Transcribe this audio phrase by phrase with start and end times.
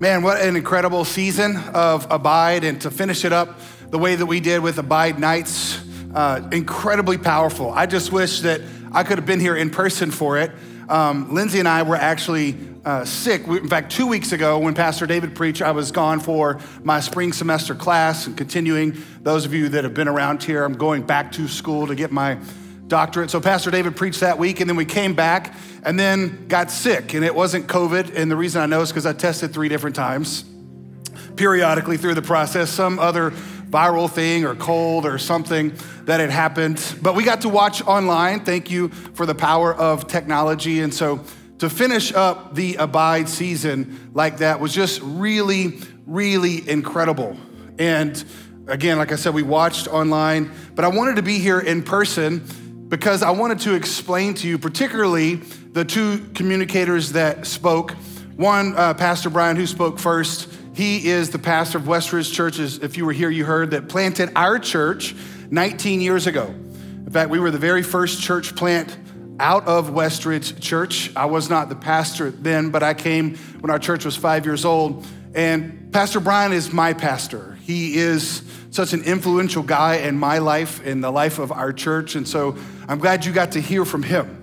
[0.00, 3.60] Man, what an incredible season of Abide, and to finish it up
[3.90, 5.80] the way that we did with Abide Nights,
[6.12, 7.70] uh, incredibly powerful.
[7.70, 8.60] I just wish that
[8.90, 10.50] I could have been here in person for it.
[10.88, 13.46] Um, Lindsay and I were actually uh, sick.
[13.46, 16.98] We, in fact, two weeks ago, when Pastor David preached, I was gone for my
[16.98, 19.00] spring semester class and continuing.
[19.22, 22.10] Those of you that have been around here, I'm going back to school to get
[22.10, 22.36] my
[22.88, 23.30] doctorate.
[23.30, 27.14] So Pastor David preached that week, and then we came back and then got sick.
[27.14, 28.14] And it wasn't COVID.
[28.14, 30.44] And the reason I know is because I tested three different times
[31.36, 35.72] periodically through the process, some other viral thing or cold or something
[36.04, 36.96] that had happened.
[37.02, 38.44] But we got to watch online.
[38.44, 40.80] Thank you for the power of technology.
[40.80, 41.24] And so
[41.58, 47.36] to finish up the Abide season like that was just really, really incredible.
[47.78, 48.22] And
[48.68, 52.46] again, like I said, we watched online, but I wanted to be here in person
[52.94, 57.90] because I wanted to explain to you, particularly the two communicators that spoke.
[58.36, 60.48] One, uh, Pastor Brian, who spoke first.
[60.74, 62.78] He is the pastor of Westridge Churches.
[62.78, 65.12] If you were here, you heard that planted our church
[65.50, 66.44] 19 years ago.
[66.44, 68.96] In fact, we were the very first church plant
[69.40, 71.10] out of Westridge Church.
[71.16, 74.64] I was not the pastor then, but I came when our church was five years
[74.64, 75.04] old.
[75.34, 77.58] And Pastor Brian is my pastor.
[77.62, 78.42] He is
[78.74, 82.16] such an influential guy in my life, in the life of our church.
[82.16, 82.56] And so
[82.88, 84.40] I'm glad you got to hear from him.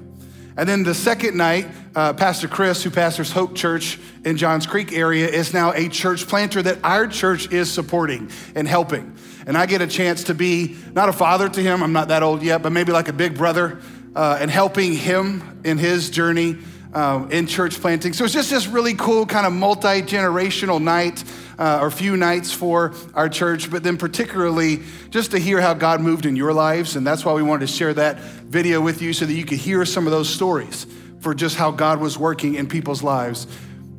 [0.55, 4.93] And then the second night, uh, Pastor Chris, who pastors Hope Church in Johns Creek
[4.93, 9.17] area, is now a church planter that our church is supporting and helping.
[9.47, 12.23] And I get a chance to be not a father to him, I'm not that
[12.23, 13.81] old yet, but maybe like a big brother
[14.15, 16.57] uh, and helping him in his journey
[16.93, 18.13] uh, in church planting.
[18.13, 21.23] So it's just this really cool kind of multi generational night
[21.57, 26.01] uh, or few nights for our church, but then particularly just to hear how God
[26.01, 26.95] moved in your lives.
[26.95, 29.59] And that's why we wanted to share that video with you so that you could
[29.59, 30.87] hear some of those stories
[31.19, 33.47] for just how God was working in people's lives.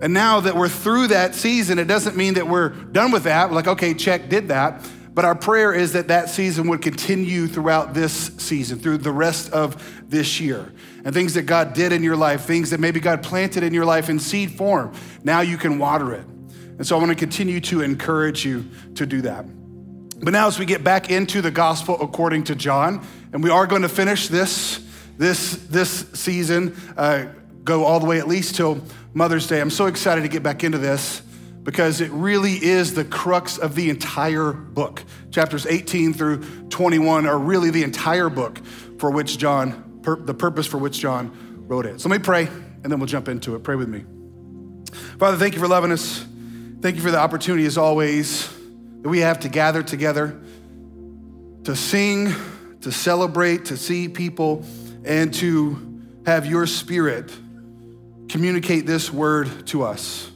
[0.01, 3.49] And now that we're through that season, it doesn't mean that we're done with that.
[3.49, 4.85] We're like, okay, check, did that.
[5.15, 9.53] But our prayer is that that season would continue throughout this season, through the rest
[9.53, 10.73] of this year.
[11.05, 13.85] And things that God did in your life, things that maybe God planted in your
[13.85, 16.25] life in seed form, now you can water it.
[16.79, 18.65] And so I want to continue to encourage you
[18.95, 19.45] to do that.
[20.21, 23.67] But now, as we get back into the gospel according to John, and we are
[23.67, 24.83] going to finish this,
[25.19, 27.27] this, this season, uh,
[27.65, 28.81] go all the way at least till
[29.13, 29.61] Mother's Day.
[29.61, 31.23] I'm so excited to get back into this
[31.63, 35.03] because it really is the crux of the entire book.
[35.31, 38.59] Chapters 18 through 21 are really the entire book
[38.99, 42.01] for which John, the purpose for which John wrote it.
[42.01, 43.61] So let me pray, and then we'll jump into it.
[43.63, 44.05] Pray with me.
[45.19, 46.25] Father, thank you for loving us.
[46.81, 48.49] Thank you for the opportunity, as always,
[49.03, 50.41] that we have to gather together
[51.63, 52.35] to sing,
[52.81, 54.65] to celebrate, to see people,
[55.05, 57.31] and to have your spirit
[58.29, 60.32] communicate this word to us.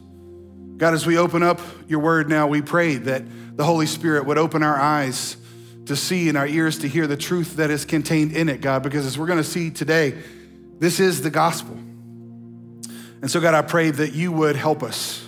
[0.77, 3.25] God, as we open up your word now, we pray that
[3.57, 5.39] the Holy Spirit would open our eyes
[5.87, 8.83] to see and our ears to hear the truth that is contained in it, God,
[8.83, 10.23] because as we're going to see today,
[10.79, 11.75] this is the gospel.
[13.23, 15.27] And so, God, I pray that you would help us.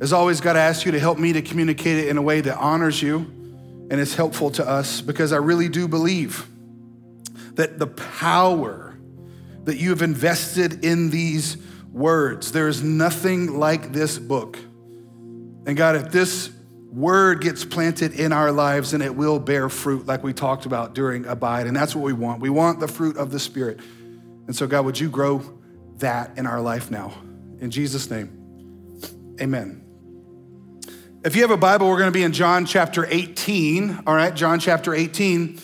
[0.00, 2.40] As always, God, I ask you to help me to communicate it in a way
[2.40, 3.18] that honors you
[3.88, 6.44] and is helpful to us because I really do believe
[7.54, 8.98] that the power
[9.64, 11.56] that you have invested in these
[11.96, 12.52] words.
[12.52, 14.58] There is nothing like this book.
[15.66, 16.50] And God, if this
[16.92, 20.94] word gets planted in our lives, and it will bear fruit, like we talked about
[20.94, 21.66] during Abide.
[21.66, 22.40] And that's what we want.
[22.40, 23.80] We want the fruit of the Spirit.
[24.46, 25.42] And so, God, would you grow
[25.98, 27.12] that in our life now?
[27.60, 29.00] In Jesus' name,
[29.40, 29.82] amen.
[31.24, 34.04] If you have a Bible, we're going to be in John chapter 18.
[34.06, 35.58] All right, John chapter 18.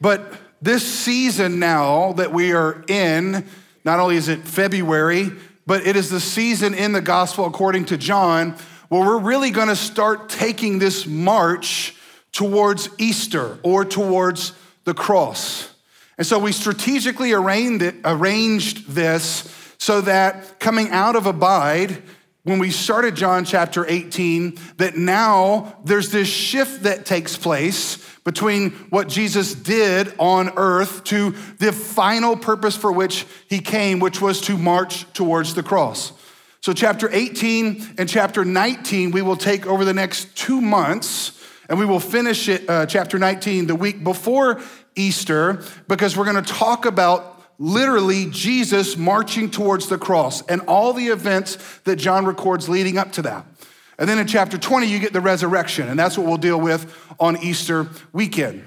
[0.00, 0.32] But
[0.62, 3.46] this season now that we are in,
[3.84, 5.32] not only is it February,
[5.68, 8.56] but it is the season in the gospel according to John
[8.88, 11.94] where we're really going to start taking this march
[12.32, 15.70] towards Easter or towards the cross.
[16.16, 22.02] And so we strategically arranged this so that coming out of Abide,
[22.48, 28.70] when we started John chapter 18, that now there's this shift that takes place between
[28.90, 34.40] what Jesus did on earth to the final purpose for which he came, which was
[34.42, 36.12] to march towards the cross.
[36.60, 41.32] So, chapter 18 and chapter 19, we will take over the next two months,
[41.68, 44.60] and we will finish it, uh, chapter 19, the week before
[44.96, 51.08] Easter, because we're gonna talk about literally Jesus marching towards the cross and all the
[51.08, 53.46] events that John records leading up to that.
[53.98, 56.94] And then in chapter 20, you get the resurrection, and that's what we'll deal with
[57.18, 58.64] on Easter weekend.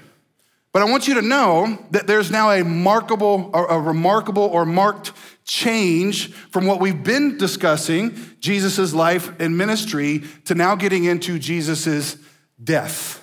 [0.72, 5.12] But I want you to know that there's now a markable, a remarkable or marked
[5.44, 12.16] change from what we've been discussing, Jesus' life and ministry, to now getting into Jesus'
[12.62, 13.22] death.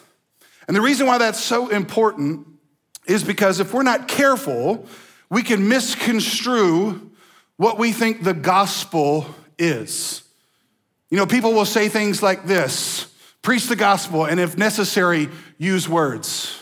[0.68, 2.46] And the reason why that's so important
[3.08, 4.86] is because if we're not careful,
[5.30, 7.12] we can misconstrue
[7.58, 9.26] what we think the gospel
[9.58, 10.24] is.
[11.10, 13.06] You know, people will say things like this
[13.42, 16.62] preach the gospel, and if necessary, use words.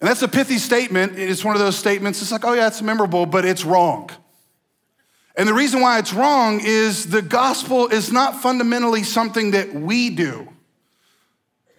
[0.00, 1.18] And that's a pithy statement.
[1.18, 4.10] It's one of those statements, it's like, oh yeah, it's memorable, but it's wrong.
[5.36, 10.10] And the reason why it's wrong is the gospel is not fundamentally something that we
[10.10, 10.48] do.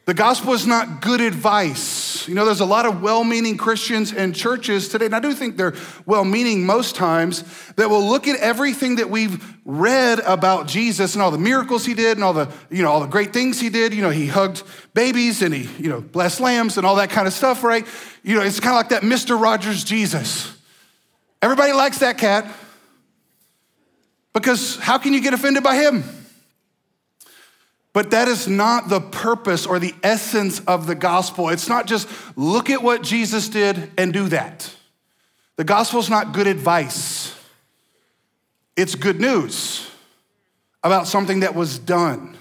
[0.06, 2.27] The gospel is not good advice.
[2.27, 5.31] You know, there's a lot of well meaning Christians and churches today, and I do
[5.31, 5.75] think they're
[6.07, 7.44] well meaning most times,
[7.75, 11.94] that will look at everything that we've read about Jesus and all the miracles he
[11.94, 13.94] did and all the, you know, all the great things he did.
[13.94, 14.63] You know, he hugged
[14.95, 17.86] babies and he, you know, blessed lambs and all that kind of stuff, right?
[18.24, 19.39] You know, it's kind of like that Mr.
[19.39, 20.51] Rogers Jesus.
[21.44, 22.51] Everybody likes that cat
[24.33, 26.04] because how can you get offended by him?
[27.93, 31.49] But that is not the purpose or the essence of the gospel.
[31.49, 32.07] It's not just
[32.38, 34.73] look at what Jesus did and do that.
[35.57, 37.35] The gospel is not good advice,
[38.75, 39.88] it's good news
[40.83, 42.38] about something that was done.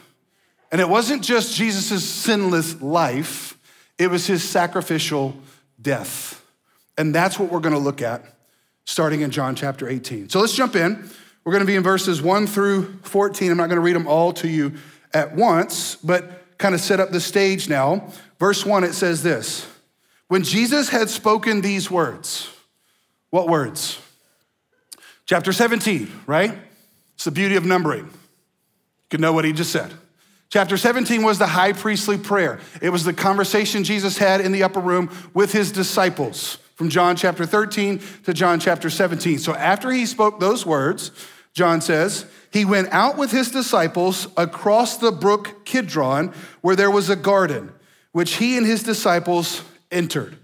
[0.72, 3.58] And it wasn't just Jesus' sinless life,
[3.98, 5.36] it was his sacrificial
[5.82, 6.42] death.
[6.96, 8.24] And that's what we're gonna look at
[8.84, 10.28] starting in John chapter 18.
[10.28, 11.10] So let's jump in.
[11.44, 13.50] We're gonna be in verses 1 through 14.
[13.50, 14.74] I'm not gonna read them all to you
[15.12, 18.12] at once, but kind of set up the stage now.
[18.38, 19.66] Verse 1, it says this
[20.28, 22.48] When Jesus had spoken these words,
[23.30, 24.00] what words?
[25.26, 26.58] Chapter 17, right?
[27.14, 28.06] It's the beauty of numbering.
[28.06, 29.92] You can know what he just said.
[30.48, 32.58] Chapter 17 was the high priestly prayer.
[32.82, 37.14] It was the conversation Jesus had in the upper room with his disciples from John
[37.14, 39.38] chapter 13 to John chapter 17.
[39.38, 41.12] So after he spoke those words,
[41.52, 47.08] John says, he went out with his disciples across the brook Kidron, where there was
[47.08, 47.72] a garden,
[48.12, 50.36] which he and his disciples entered.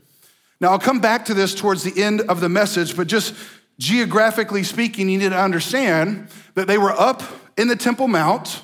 [0.60, 3.34] Now, I'll come back to this towards the end of the message, but just
[3.78, 7.22] geographically speaking, you need to understand that they were up
[7.58, 8.62] in the Temple Mount.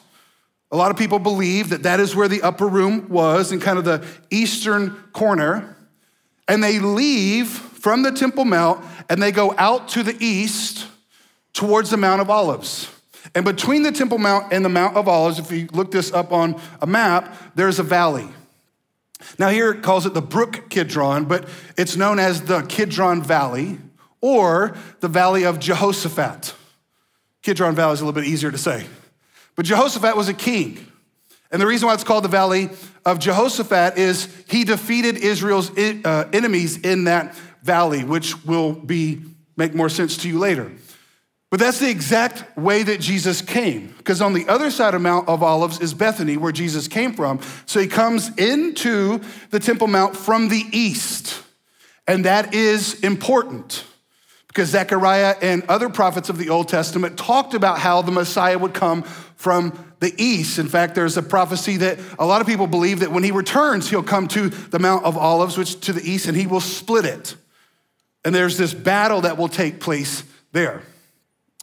[0.70, 3.78] A lot of people believe that that is where the upper room was in kind
[3.78, 5.76] of the eastern corner.
[6.48, 10.86] And they leave from the Temple Mount and they go out to the east
[11.52, 12.90] towards the Mount of Olives.
[13.34, 16.32] And between the Temple Mount and the Mount of Olives, if you look this up
[16.32, 18.28] on a map, there's a valley.
[19.38, 23.78] Now, here it calls it the Brook Kidron, but it's known as the Kidron Valley
[24.20, 26.54] or the Valley of Jehoshaphat.
[27.42, 28.86] Kidron Valley is a little bit easier to say.
[29.54, 30.86] But Jehoshaphat was a king.
[31.50, 32.70] And the reason why it's called the Valley
[33.04, 39.22] of Jehoshaphat is he defeated Israel's uh, enemies in that valley, which will be
[39.56, 40.72] make more sense to you later.
[41.52, 45.28] But that's the exact way that Jesus came, because on the other side of Mount
[45.28, 47.40] of Olives is Bethany, where Jesus came from.
[47.66, 49.20] So he comes into
[49.50, 51.42] the Temple Mount from the east.
[52.08, 53.84] And that is important
[54.48, 58.72] because Zechariah and other prophets of the Old Testament talked about how the Messiah would
[58.72, 60.58] come from the east.
[60.58, 63.90] In fact, there's a prophecy that a lot of people believe that when he returns,
[63.90, 67.04] he'll come to the Mount of Olives, which to the east, and he will split
[67.04, 67.36] it.
[68.24, 70.82] And there's this battle that will take place there.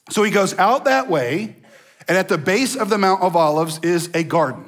[0.09, 1.55] So he goes out that way,
[2.07, 4.65] and at the base of the Mount of Olives is a garden.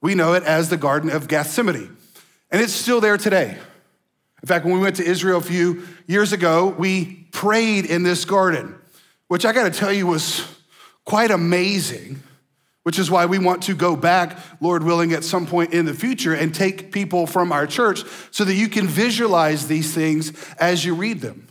[0.00, 1.96] We know it as the Garden of Gethsemane,
[2.50, 3.56] and it's still there today.
[4.42, 8.24] In fact, when we went to Israel a few years ago, we prayed in this
[8.24, 8.74] garden,
[9.26, 10.46] which I gotta tell you was
[11.04, 12.22] quite amazing,
[12.84, 15.94] which is why we want to go back, Lord willing, at some point in the
[15.94, 20.84] future and take people from our church so that you can visualize these things as
[20.84, 21.47] you read them.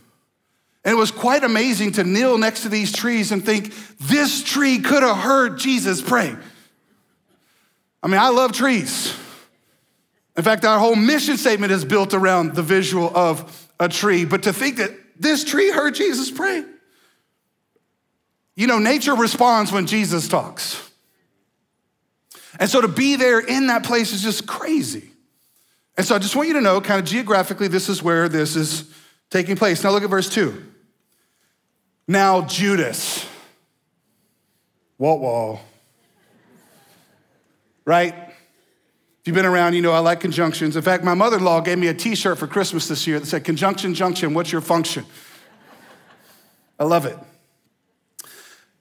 [0.88, 4.78] And it was quite amazing to kneel next to these trees and think, this tree
[4.78, 6.34] could have heard Jesus pray.
[8.02, 9.14] I mean, I love trees.
[10.34, 14.24] In fact, our whole mission statement is built around the visual of a tree.
[14.24, 16.64] But to think that this tree heard Jesus pray,
[18.56, 20.90] you know, nature responds when Jesus talks.
[22.58, 25.10] And so to be there in that place is just crazy.
[25.98, 28.56] And so I just want you to know, kind of geographically, this is where this
[28.56, 28.90] is
[29.28, 29.84] taking place.
[29.84, 30.64] Now look at verse 2.
[32.08, 33.26] Now, Judas.
[34.96, 35.60] Walt wall.
[37.84, 38.14] Right?
[38.14, 40.74] If you've been around, you know I like conjunctions.
[40.74, 43.20] In fact, my mother in law gave me a t shirt for Christmas this year
[43.20, 45.04] that said, Conjunction, junction, what's your function?
[46.78, 47.18] I love it.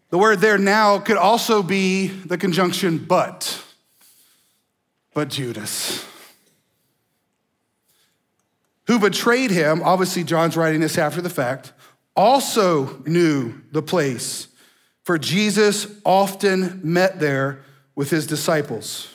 [0.09, 3.61] The word there now could also be the conjunction but.
[5.13, 6.05] But Judas.
[8.85, 11.73] who betrayed him, obviously, John's writing this after the fact,
[12.17, 14.47] also knew the place,
[15.03, 17.63] for Jesus often met there
[17.95, 19.13] with his disciples.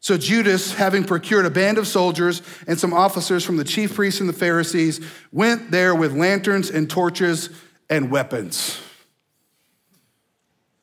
[0.00, 4.20] So Judas, having procured a band of soldiers and some officers from the chief priests
[4.20, 5.00] and the Pharisees,
[5.32, 7.50] went there with lanterns and torches
[7.90, 8.80] and weapons.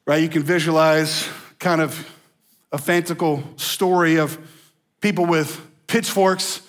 [0.07, 0.21] Right?
[0.21, 2.07] You can visualize kind of
[2.71, 4.37] a fanciful story of
[5.01, 6.61] people with pitchforks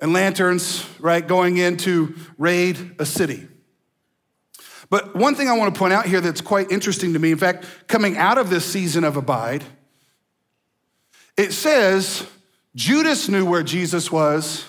[0.00, 3.48] and lanterns, right, going in to raid a city.
[4.90, 7.38] But one thing I want to point out here that's quite interesting to me, in
[7.38, 9.64] fact, coming out of this season of abide,
[11.36, 12.26] it says
[12.74, 14.64] Judas knew where Jesus was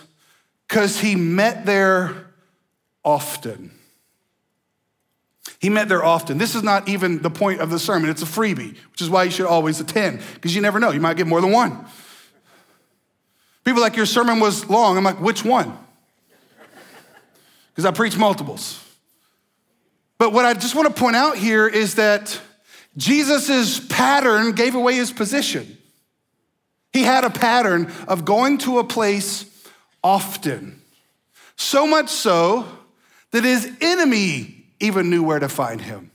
[0.67, 2.33] because he met there
[3.03, 3.71] often.
[5.59, 6.37] He met there often.
[6.37, 9.23] This is not even the point of the sermon, it's a freebie, which is why
[9.23, 11.85] you should always attend, because you never know, you might get more than one.
[13.63, 14.97] People like, your sermon was long.
[14.97, 15.77] I'm like, which one?
[17.69, 18.83] Because I preach multiples.
[20.17, 22.39] But what I just want to point out here is that
[22.97, 25.77] Jesus' pattern gave away his position.
[26.91, 29.45] He had a pattern of going to a place
[30.03, 30.81] often.
[31.55, 32.67] So much so
[33.31, 36.11] that his enemy even knew where to find him.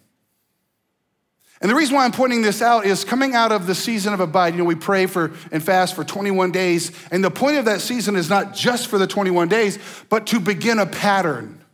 [1.61, 4.20] And the reason why I'm pointing this out is coming out of the season of
[4.20, 6.92] abide, you know, we pray for and fast for 21 days.
[7.11, 10.40] And the point of that season is not just for the 21 days, but to
[10.40, 11.64] begin a pattern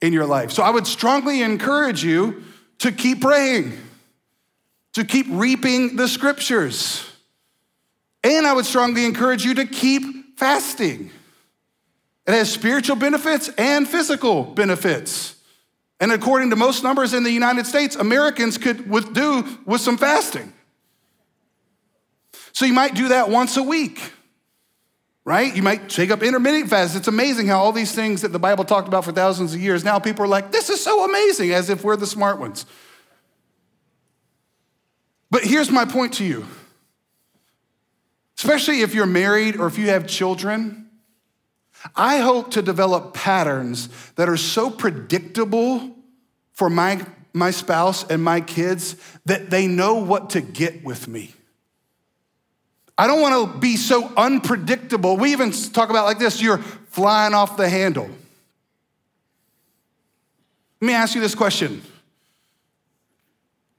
[0.00, 0.50] in your life.
[0.50, 2.42] So I would strongly encourage you
[2.78, 3.78] to keep praying,
[4.94, 7.08] to keep reaping the scriptures.
[8.24, 11.10] And I would strongly encourage you to keep fasting.
[12.26, 15.36] It has spiritual benefits and physical benefits.
[16.02, 19.96] And according to most numbers in the United States, Americans could with, do with some
[19.96, 20.52] fasting.
[22.50, 24.02] So you might do that once a week,
[25.24, 25.54] right?
[25.54, 26.96] You might take up intermittent fast.
[26.96, 29.84] It's amazing how all these things that the Bible talked about for thousands of years,
[29.84, 32.66] now people are like, this is so amazing, as if we're the smart ones.
[35.30, 36.48] But here's my point to you.
[38.36, 40.90] Especially if you're married or if you have children,
[41.96, 45.94] I hope to develop patterns that are so predictable
[46.52, 48.96] for my, my spouse and my kids
[49.26, 51.34] that they know what to get with me.
[52.96, 55.16] I don't want to be so unpredictable.
[55.16, 58.08] We even talk about like this you're flying off the handle.
[60.80, 61.82] Let me ask you this question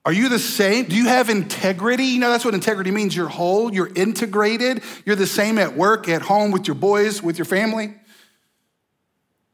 [0.05, 0.85] Are you the same?
[0.85, 2.05] Do you have integrity?
[2.05, 3.15] You know, that's what integrity means.
[3.15, 7.37] You're whole, you're integrated, you're the same at work, at home, with your boys, with
[7.37, 7.93] your family.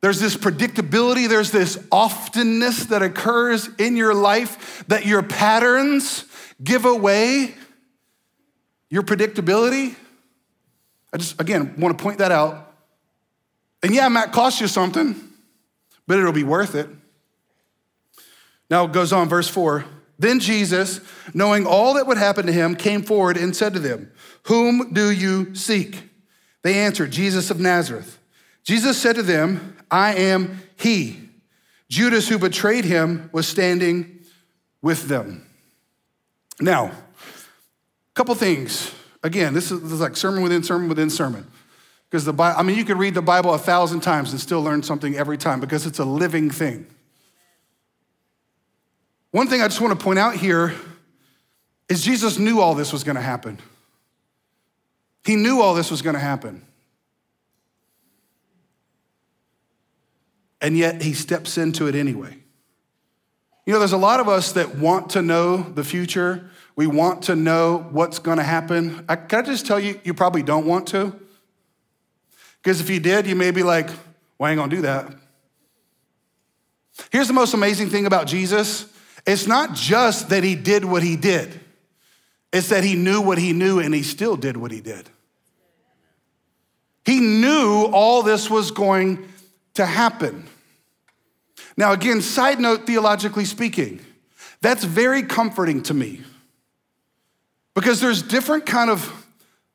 [0.02, 6.26] There's this predictability, there's this oftenness that occurs in your life that your patterns
[6.64, 7.54] give away
[8.90, 9.96] your predictability.
[11.14, 12.74] I just, again, want to point that out.
[13.84, 15.16] And yeah, it might cost you something,
[16.08, 16.90] but it'll be worth it.
[18.70, 19.86] Now it goes on, verse 4.
[20.20, 21.00] Then Jesus,
[21.34, 24.12] knowing all that would happen to him, came forward and said to them,
[24.44, 26.04] Whom do you seek?
[26.62, 28.20] They answered, Jesus of Nazareth.
[28.64, 31.30] Jesus said to them, I am he.
[31.88, 34.20] Judas, who betrayed him, was standing
[34.82, 35.46] with them.
[36.60, 38.94] Now, a couple things.
[39.24, 41.48] Again, this is, this is like sermon within sermon within sermon.
[42.10, 44.62] Because the Bible, I mean, you could read the Bible a thousand times and still
[44.62, 46.88] learn something every time because it's a living thing.
[49.32, 50.74] One thing I just want to point out here
[51.88, 53.60] is Jesus knew all this was going to happen.
[55.26, 56.66] He knew all this was going to happen.
[60.62, 62.38] and yet he steps into it anyway.
[63.66, 66.50] You know, there's a lot of us that want to know the future.
[66.76, 69.06] We want to know what's going to happen.
[69.08, 71.18] I, can I just tell you, you probably don't want to?
[72.62, 73.88] Because if you did, you may be like,
[74.38, 75.14] well, I ain't going to do that.
[77.12, 78.89] Here's the most amazing thing about Jesus
[79.26, 81.60] it's not just that he did what he did,
[82.52, 85.10] it's that he knew what he knew and he still did what he did.
[87.06, 89.28] He knew all this was going
[89.76, 90.48] to happen.
[91.78, 94.00] Now, again, side note, theologically speaking,
[94.62, 96.22] that's very comforting to me
[97.74, 99.26] because there's different kind of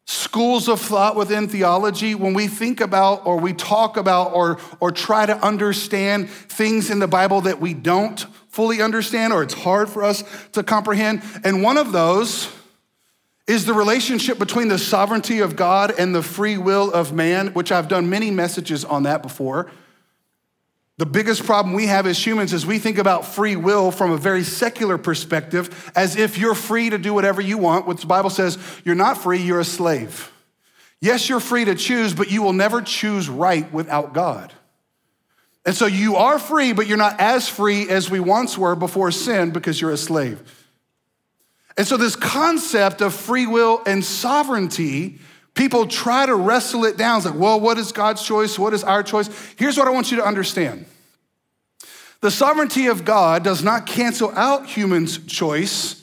[0.07, 4.91] schools of thought within theology when we think about or we talk about or, or
[4.91, 9.89] try to understand things in the bible that we don't fully understand or it's hard
[9.89, 12.49] for us to comprehend and one of those
[13.47, 17.73] is the relationship between the sovereignty of god and the free will of man which
[17.73, 19.71] i've done many messages on that before
[20.97, 24.17] the biggest problem we have as humans is we think about free will from a
[24.17, 28.31] very secular perspective, as if you're free to do whatever you want, which the Bible
[28.31, 30.31] says you're not free, you're a slave.
[31.01, 34.53] Yes, you're free to choose, but you will never choose right without God.
[35.67, 39.11] And so you are free, but you're not as free as we once were before
[39.11, 40.43] sin because you're a slave.
[41.77, 45.19] And so, this concept of free will and sovereignty,
[45.55, 47.17] people try to wrestle it down.
[47.17, 48.59] It's like, well, what is God's choice?
[48.59, 49.29] What is our choice?
[49.57, 50.87] Here's what I want you to understand
[52.21, 56.01] the sovereignty of God does not cancel out humans' choice.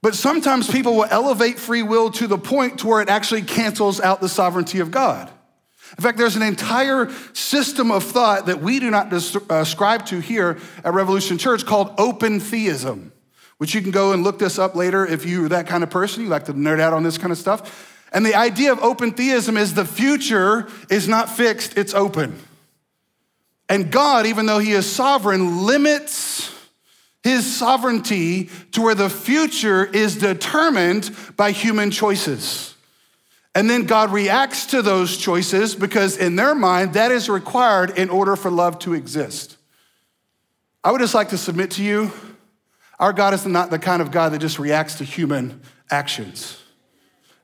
[0.00, 4.00] But sometimes people will elevate free will to the point to where it actually cancels
[4.00, 5.30] out the sovereignty of God.
[5.98, 10.20] In fact, there's an entire system of thought that we do not uh, ascribe to
[10.20, 13.12] here at Revolution Church called open theism,
[13.58, 16.22] which you can go and look this up later if you're that kind of person.
[16.22, 17.88] You like to nerd out on this kind of stuff.
[18.12, 22.38] And the idea of open theism is the future is not fixed, it's open.
[23.68, 26.54] And God, even though He is sovereign, limits
[27.22, 32.71] His sovereignty to where the future is determined by human choices.
[33.54, 38.08] And then God reacts to those choices because, in their mind, that is required in
[38.08, 39.58] order for love to exist.
[40.82, 42.10] I would just like to submit to you
[43.02, 46.62] our God is not the kind of God that just reacts to human actions.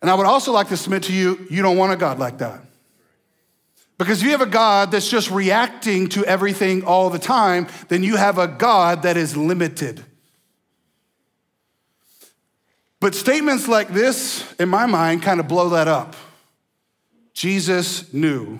[0.00, 2.38] And I would also like to submit to you, you don't want a God like
[2.38, 2.62] that.
[3.98, 8.04] Because if you have a God that's just reacting to everything all the time, then
[8.04, 10.04] you have a God that is limited.
[13.00, 16.16] But statements like this, in my mind, kind of blow that up.
[17.32, 18.58] Jesus knew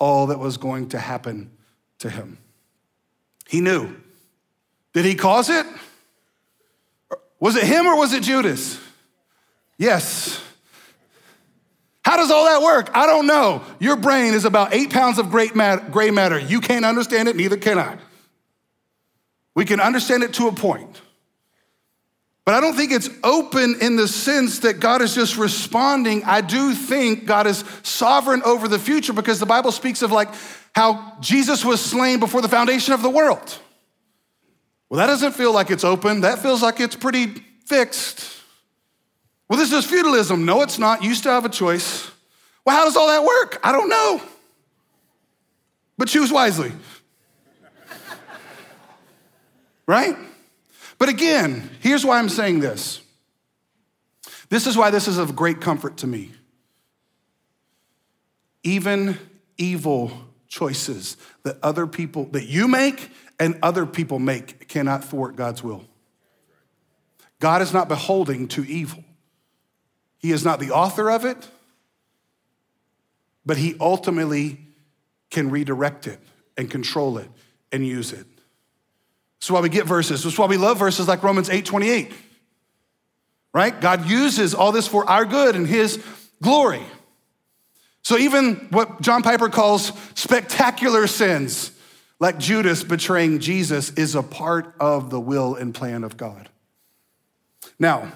[0.00, 1.50] all that was going to happen
[2.00, 2.38] to him.
[3.46, 3.94] He knew.
[4.92, 5.66] Did he cause it?
[7.38, 8.80] Was it him or was it Judas?
[9.78, 10.42] Yes.
[12.04, 12.90] How does all that work?
[12.94, 13.62] I don't know.
[13.78, 16.38] Your brain is about eight pounds of gray matter.
[16.38, 17.98] You can't understand it, neither can I.
[19.54, 21.00] We can understand it to a point.
[22.44, 26.22] But I don't think it's open in the sense that God is just responding.
[26.24, 30.28] I do think God is sovereign over the future because the Bible speaks of like
[30.74, 33.58] how Jesus was slain before the foundation of the world.
[34.90, 36.20] Well, that doesn't feel like it's open.
[36.20, 37.26] That feels like it's pretty
[37.64, 38.30] fixed.
[39.48, 40.44] Well, this is fatalism.
[40.44, 41.02] No, it's not.
[41.02, 42.10] You still have a choice.
[42.66, 43.58] Well, how does all that work?
[43.62, 44.20] I don't know.
[45.96, 46.72] But choose wisely.
[49.86, 50.16] right?
[51.04, 53.02] But again, here's why I'm saying this.
[54.48, 56.30] This is why this is of great comfort to me.
[58.62, 59.18] Even
[59.58, 60.10] evil
[60.48, 65.84] choices that other people, that you make and other people make, cannot thwart God's will.
[67.38, 69.04] God is not beholding to evil.
[70.16, 71.50] He is not the author of it,
[73.44, 74.58] but He ultimately
[75.30, 76.18] can redirect it
[76.56, 77.28] and control it
[77.70, 78.26] and use it.
[79.44, 80.22] That's why we get verses.
[80.22, 82.10] That's why we love verses like Romans 8 28.
[83.52, 83.78] Right?
[83.78, 86.02] God uses all this for our good and his
[86.40, 86.80] glory.
[88.00, 91.72] So even what John Piper calls spectacular sins,
[92.18, 96.48] like Judas betraying Jesus, is a part of the will and plan of God.
[97.78, 98.12] Now,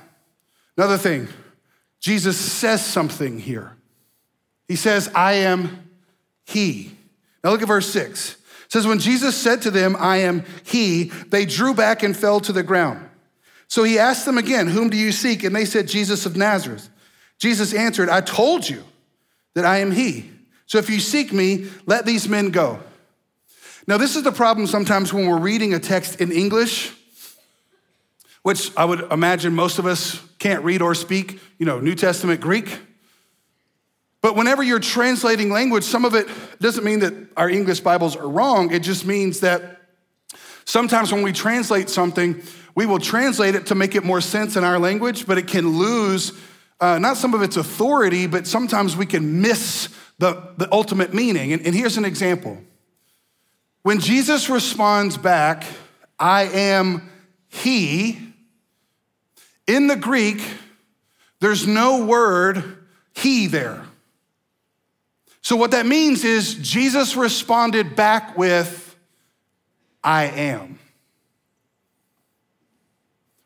[0.79, 1.29] another thing,
[2.01, 3.77] Jesus says something here.
[4.67, 5.91] He says, I am
[6.47, 6.97] he.
[7.45, 7.93] Now look at verse
[8.69, 12.41] 6 says, When Jesus said to them, I am he, they drew back and fell
[12.41, 13.09] to the ground.
[13.67, 15.43] So he asked them again, Whom do you seek?
[15.43, 16.89] And they said, Jesus of Nazareth.
[17.39, 18.83] Jesus answered, I told you
[19.55, 20.31] that I am he.
[20.67, 22.81] So if you seek me, let these men go.
[23.87, 26.93] Now, this is the problem sometimes when we're reading a text in English,
[28.43, 32.41] which I would imagine most of us can't read or speak, you know, New Testament
[32.41, 32.81] Greek.
[34.21, 36.29] But whenever you're translating language, some of it
[36.61, 38.73] doesn't mean that our English Bibles are wrong.
[38.73, 39.81] It just means that
[40.65, 42.43] sometimes when we translate something,
[42.75, 45.79] we will translate it to make it more sense in our language, but it can
[45.79, 46.33] lose
[46.81, 51.53] uh, not some of its authority, but sometimes we can miss the, the ultimate meaning.
[51.53, 52.59] And, and here's an example.
[53.83, 55.65] When Jesus responds back,
[56.19, 57.09] I am
[57.49, 58.19] He,
[59.67, 60.41] in the Greek,
[61.41, 62.79] there's no word
[63.15, 63.85] He there.
[65.49, 68.95] So, what that means is Jesus responded back with,
[70.05, 70.79] I am.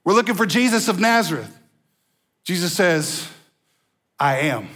[0.03, 1.57] We're looking for Jesus of Nazareth.
[2.43, 3.29] Jesus says,
[4.19, 4.69] I am.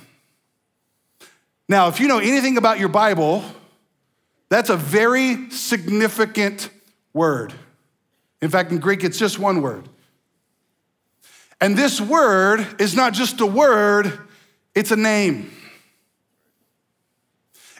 [1.68, 3.42] Now, if you know anything about your Bible,
[4.48, 6.70] that's a very significant
[7.12, 7.52] word.
[8.40, 9.88] In fact, in Greek, it's just one word.
[11.60, 14.16] And this word is not just a word,
[14.76, 15.50] it's a name.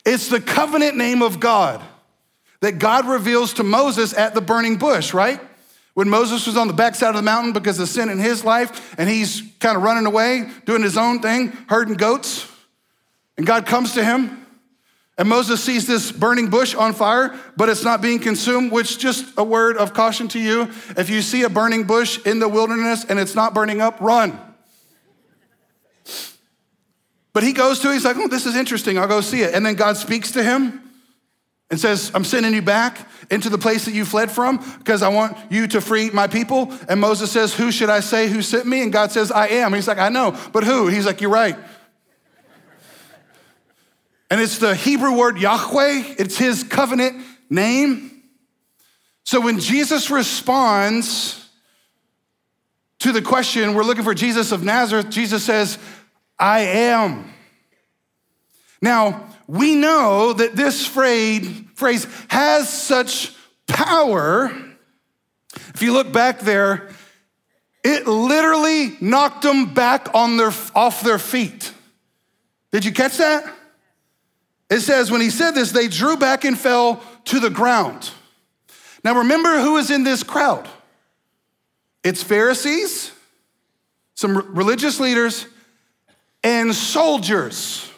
[0.07, 1.83] It's the covenant name of God
[2.61, 5.40] that God reveals to Moses at the burning bush, right?
[5.95, 8.95] When Moses was on the backside of the mountain because of sin in his life
[8.99, 12.51] and he's kind of running away, doing his own thing, herding goats.
[13.37, 14.47] And God comes to him,
[15.19, 19.27] and Moses sees this burning bush on fire, but it's not being consumed, which just
[19.37, 20.71] a word of caution to you.
[20.97, 24.38] If you see a burning bush in the wilderness and it's not burning up, run.
[27.37, 29.53] But he goes to it, he's like, oh, this is interesting, I'll go see it.
[29.53, 30.81] And then God speaks to him
[31.70, 35.09] and says, I'm sending you back into the place that you fled from because I
[35.09, 36.72] want you to free my people.
[36.88, 38.83] And Moses says, Who should I say who sent me?
[38.83, 39.75] And God says, I am.
[39.75, 40.88] he's like, I know, but who?
[40.88, 41.59] He's like, You're right.
[44.31, 48.22] And it's the Hebrew word Yahweh, it's his covenant name.
[49.25, 51.46] So when Jesus responds
[53.01, 55.77] to the question, we're looking for Jesus of Nazareth, Jesus says,
[56.38, 57.33] I am.
[58.83, 61.49] Now, we know that this phrase,
[62.29, 63.33] has such
[63.66, 64.51] power.
[65.75, 66.90] If you look back there,
[67.85, 71.72] it literally knocked them back on their, off their feet.
[72.72, 73.53] Did you catch that?
[74.68, 78.11] It says, when he said this, they drew back and fell to the ground.
[79.05, 80.68] Now, remember who is in this crowd?
[82.03, 83.12] It's Pharisees,
[84.14, 85.46] some religious leaders,
[86.47, 87.91] and soldiers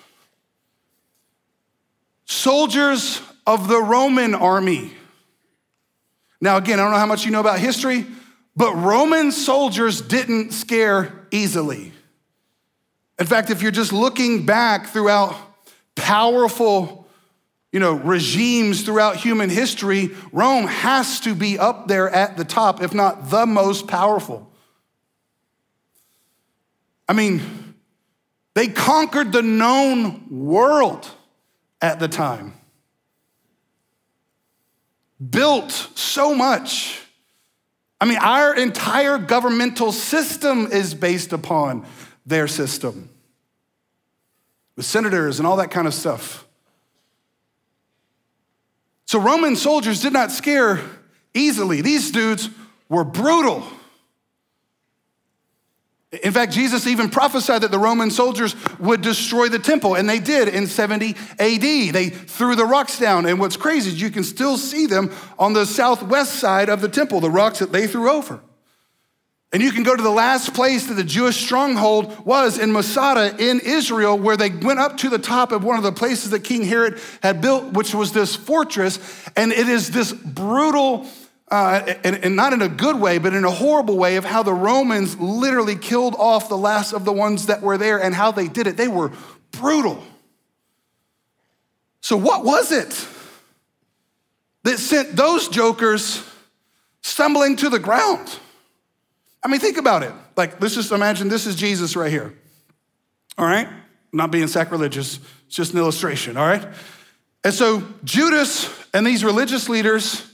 [2.25, 4.93] soldiers of the Roman army.
[6.41, 8.07] Now, again, I don't know how much you know about history,
[8.57, 11.93] but Roman soldiers didn't scare easily.
[13.19, 15.37] In fact, if you're just looking back throughout
[15.95, 17.07] powerful,
[17.71, 22.83] you know, regimes throughout human history, Rome has to be up there at the top,
[22.83, 24.51] if not the most powerful.
[27.07, 27.68] I mean,
[28.59, 31.09] they conquered the known world
[31.81, 32.55] at the time.
[35.31, 37.01] Built so much.
[38.01, 41.87] I mean, our entire governmental system is based upon
[42.27, 43.09] their system
[44.75, 46.45] with senators and all that kind of stuff.
[49.05, 50.81] So, Roman soldiers did not scare
[51.33, 51.81] easily.
[51.81, 52.51] These dudes
[52.89, 53.63] were brutal.
[56.11, 60.21] In fact, Jesus even prophesied that the Roman soldiers would destroy the temple, and they
[60.21, 61.61] did in 70 AD.
[61.61, 65.53] They threw the rocks down, and what's crazy is you can still see them on
[65.53, 68.41] the southwest side of the temple, the rocks that they threw over.
[69.53, 73.35] And you can go to the last place that the Jewish stronghold was in Masada
[73.39, 76.41] in Israel, where they went up to the top of one of the places that
[76.41, 78.99] King Herod had built, which was this fortress.
[79.37, 81.07] And it is this brutal
[81.51, 84.43] uh, and, and, not in a good way, but in a horrible way, of how
[84.43, 88.31] the Romans literally killed off the last of the ones that were there and how
[88.31, 88.77] they did it.
[88.77, 89.13] They were
[89.53, 90.03] brutal.
[92.03, 93.07] So, what was it
[94.65, 96.23] that sent those jokers
[97.03, 98.29] stumbling to the ground?
[99.43, 100.13] I mean, think about it.
[100.37, 102.35] Like, let's just imagine this is Jesus right here.
[103.39, 103.67] All right?
[103.67, 106.67] I'm not being sacrilegious, it's just an illustration, all right?
[107.45, 110.27] And so, Judas and these religious leaders,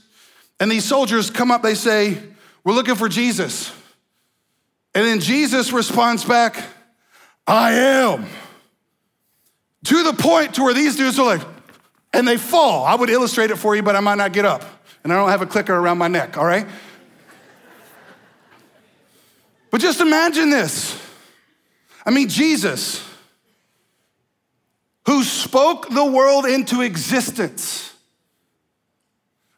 [0.59, 2.21] and these soldiers come up, they say,
[2.63, 3.71] We're looking for Jesus.
[4.93, 6.63] And then Jesus responds back,
[7.45, 8.25] I am.
[9.85, 11.45] To the point to where these dudes are like,
[12.13, 12.85] and they fall.
[12.85, 14.63] I would illustrate it for you, but I might not get up.
[15.03, 16.65] And I don't have a clicker around my neck, all right?
[19.69, 20.99] but just imagine this.
[22.05, 23.05] I mean, Jesus,
[25.05, 27.94] who spoke the world into existence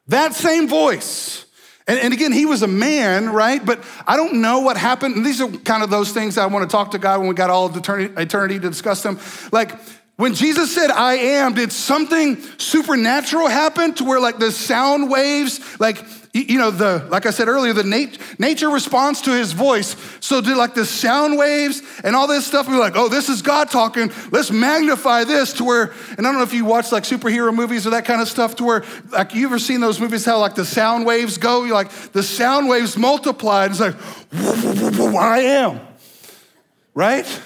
[0.08, 1.46] that same voice.
[1.88, 3.66] And, and, again, he was a man, right?
[3.66, 5.16] But I don't know what happened.
[5.16, 7.36] And these are kind of those things I want to talk to God when we
[7.36, 9.20] got all of eternity, eternity to discuss them.
[9.54, 9.72] Like,
[10.18, 15.80] when Jesus said, I am, did something supernatural happen to where, like, the sound waves,
[15.80, 16.04] like,
[16.44, 19.96] you know, the, like I said earlier, the nat- nature responds to his voice.
[20.20, 22.68] So did like the sound waves and all this stuff.
[22.68, 24.12] We're like, oh, this is God talking.
[24.32, 27.88] Let's magnify this to where, and I don't know if you watch like superhero movies
[27.88, 30.56] or that kind of stuff to where, like, you ever seen those movies how like
[30.56, 31.64] the sound waves go?
[31.64, 33.72] You're like, the sound waves multiplied.
[33.72, 33.96] It's like,
[34.34, 35.80] I am,
[36.94, 37.42] right?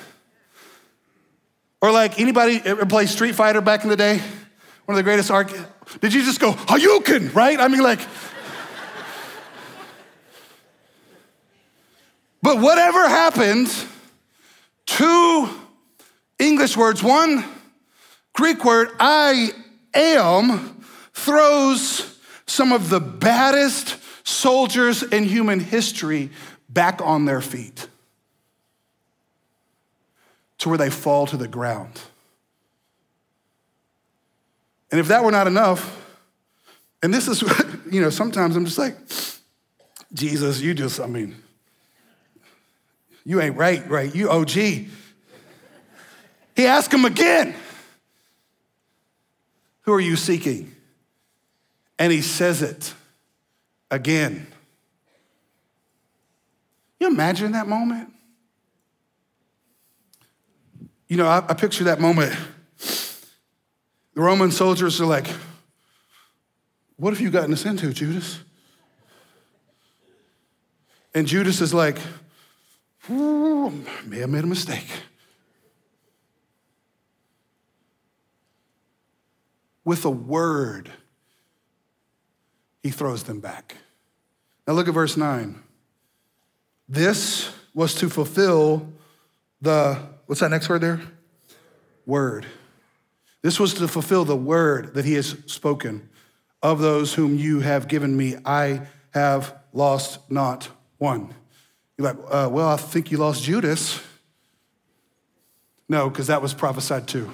[1.82, 4.21] Or like anybody ever play Street Fighter back in the day?
[4.86, 5.51] One of the greatest arc.
[5.99, 7.60] Did you just go, Hadouken, right?
[7.60, 7.99] I mean, like,
[12.41, 13.73] But whatever happened,
[14.86, 15.49] two
[16.39, 17.45] English words, one
[18.34, 19.51] Greek word, I
[19.93, 26.32] am, throws some of the baddest soldiers in human history
[26.69, 27.88] back on their feet
[30.58, 32.01] to where they fall to the ground.
[34.91, 35.97] And if that were not enough,
[37.01, 37.41] and this is,
[37.91, 38.97] you know, sometimes I'm just like,
[40.13, 41.36] Jesus, you just, I mean,
[43.23, 44.13] you ain't right, right?
[44.13, 44.51] You OG.
[44.51, 44.89] He
[46.65, 47.55] asked him again.
[49.81, 50.75] Who are you seeking?
[51.97, 52.93] And he says it
[53.89, 54.47] again.
[56.99, 58.13] You imagine that moment?
[61.07, 62.36] You know, I, I picture that moment.
[64.13, 65.27] The Roman soldiers are like,
[66.97, 68.39] What have you gotten us into, Judas?
[71.13, 71.97] And Judas is like,
[73.09, 74.87] may have made a mistake.
[79.83, 80.91] With a word,
[82.83, 83.77] he throws them back.
[84.67, 85.61] Now look at verse 9.
[86.87, 88.91] This was to fulfill
[89.61, 91.01] the, what's that next word there?
[92.05, 92.45] Word.
[93.41, 96.09] This was to fulfill the word that he has spoken.
[96.61, 101.33] Of those whom you have given me, I have lost not one.
[102.01, 104.01] You're like, uh, well, I think you lost Judas.
[105.87, 107.29] No, because that was prophesied too.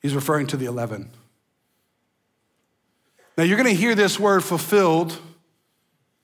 [0.00, 1.08] He's referring to the 11.
[3.38, 5.16] Now, you're going to hear this word fulfilled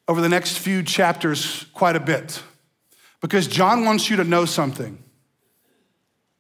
[0.09, 2.43] over the next few chapters quite a bit
[3.21, 4.99] because John wants you to know something.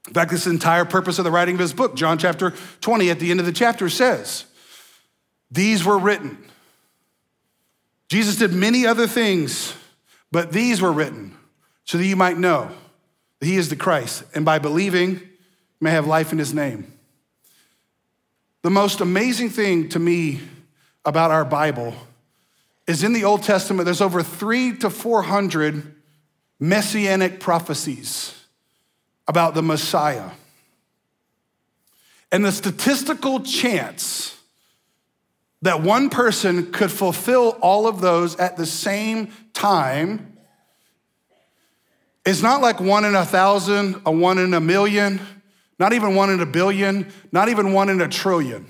[0.08, 3.20] In fact, this entire purpose of the writing of his book, John chapter 20, at
[3.20, 4.46] the end of the chapter says,
[5.52, 6.36] These were written.
[8.08, 9.74] Jesus did many other things,
[10.30, 11.36] but these were written
[11.84, 12.70] so that you might know
[13.40, 15.20] that he is the Christ, and by believing, you
[15.80, 16.92] may have life in his name.
[18.62, 20.40] The most amazing thing to me
[21.04, 21.94] about our Bible
[22.86, 25.94] is in the Old Testament, there's over three to 400
[26.58, 28.34] messianic prophecies
[29.26, 30.30] about the Messiah.
[32.32, 34.38] And the statistical chance
[35.62, 40.36] that one person could fulfill all of those at the same time
[42.24, 45.20] is not like one in a thousand, a one in a million,
[45.78, 48.66] not even one in a billion, not even one in a trillion.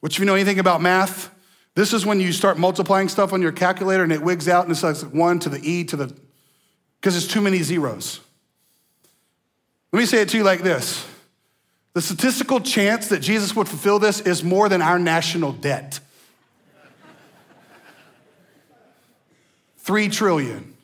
[0.00, 1.30] Which, if you know anything about math,
[1.74, 4.72] this is when you start multiplying stuff on your calculator and it wigs out and
[4.72, 6.14] it's like one to the E to the,
[7.00, 8.20] because it's too many zeros.
[9.92, 11.06] Let me say it to you like this
[11.94, 16.00] the statistical chance that Jesus would fulfill this is more than our national debt.
[19.78, 20.74] Three trillion.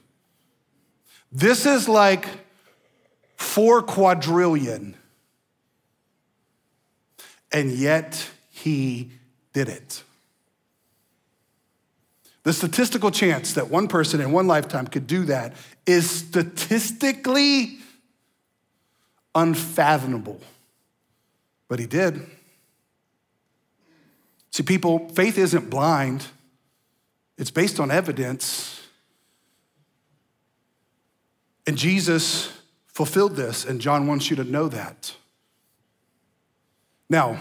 [1.33, 2.27] This is like
[3.37, 4.97] four quadrillion.
[7.53, 9.11] And yet he
[9.53, 10.03] did it.
[12.43, 15.55] The statistical chance that one person in one lifetime could do that
[15.87, 17.79] is statistically
[19.35, 20.41] unfathomable.
[21.69, 22.27] But he did.
[24.51, 26.27] See, people, faith isn't blind,
[27.37, 28.75] it's based on evidence.
[31.67, 32.51] And Jesus
[32.87, 35.15] fulfilled this, and John wants you to know that.
[37.11, 37.39] Now,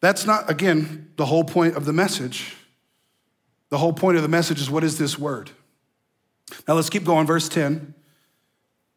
[0.00, 2.56] that's not, again, the whole point of the message.
[3.70, 5.50] The whole point of the message is what is this word?
[6.68, 7.94] Now let's keep going, verse 10.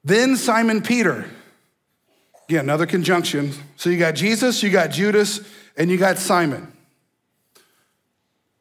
[0.03, 1.29] Then Simon Peter,
[2.47, 3.51] again, another conjunction.
[3.75, 5.41] So you got Jesus, you got Judas,
[5.75, 6.71] and you got Simon,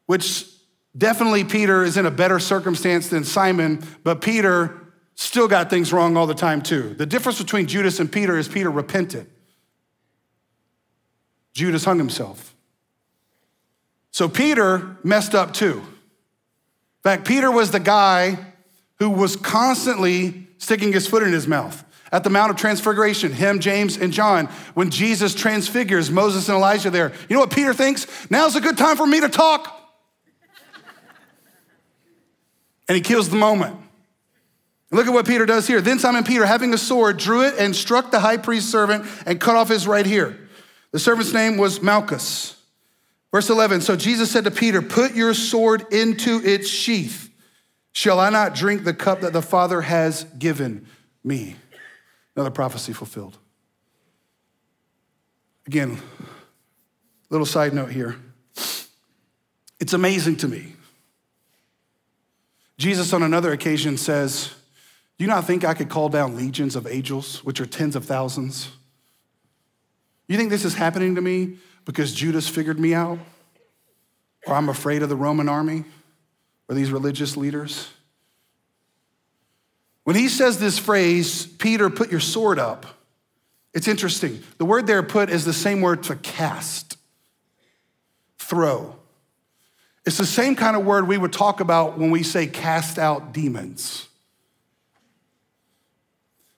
[0.05, 0.45] which
[0.97, 4.79] definitely Peter is in a better circumstance than Simon, but Peter
[5.15, 6.93] still got things wrong all the time too.
[6.95, 9.27] The difference between Judas and Peter is Peter repented.
[11.53, 12.55] Judas hung himself.
[14.11, 15.77] So Peter messed up too.
[15.77, 18.37] In fact, Peter was the guy
[18.99, 21.83] who was constantly sticking his foot in his mouth.
[22.11, 26.89] At the Mount of Transfiguration, him, James, and John, when Jesus transfigures Moses and Elijah
[26.89, 28.07] there, you know what Peter thinks?
[28.29, 29.73] Now's a good time for me to talk.
[32.87, 33.75] and he kills the moment.
[34.89, 35.81] Look at what Peter does here.
[35.81, 39.39] Then Simon Peter, having a sword, drew it and struck the high priest's servant and
[39.39, 40.37] cut off his right ear.
[40.91, 42.55] The servant's name was Malchus.
[43.31, 47.29] Verse 11 So Jesus said to Peter, Put your sword into its sheath.
[47.91, 50.87] Shall I not drink the cup that the Father has given
[51.23, 51.55] me?
[52.37, 53.35] Another prophecy fulfilled.
[55.65, 55.97] Again,
[57.31, 58.15] little side note here.
[59.79, 60.73] It's amazing to me.
[62.77, 64.53] Jesus, on another occasion, says,
[65.17, 68.05] Do you not think I could call down legions of angels, which are tens of
[68.05, 68.69] thousands?
[70.27, 73.17] You think this is happening to me because Judas figured me out?
[74.45, 75.85] Or I'm afraid of the Roman army?
[76.69, 77.89] Or these religious leaders?
[80.07, 82.85] When he says this phrase, Peter, put your sword up,
[83.73, 84.41] it's interesting.
[84.57, 86.97] The word there put is the same word to cast,
[88.37, 88.95] throw.
[90.05, 93.33] It's the same kind of word we would talk about when we say cast out
[93.33, 94.07] demons.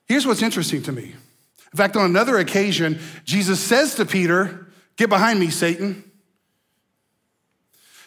[0.06, 1.14] Here's what's interesting to me
[1.72, 6.08] in fact, on another occasion, Jesus says to Peter, Get behind me, Satan.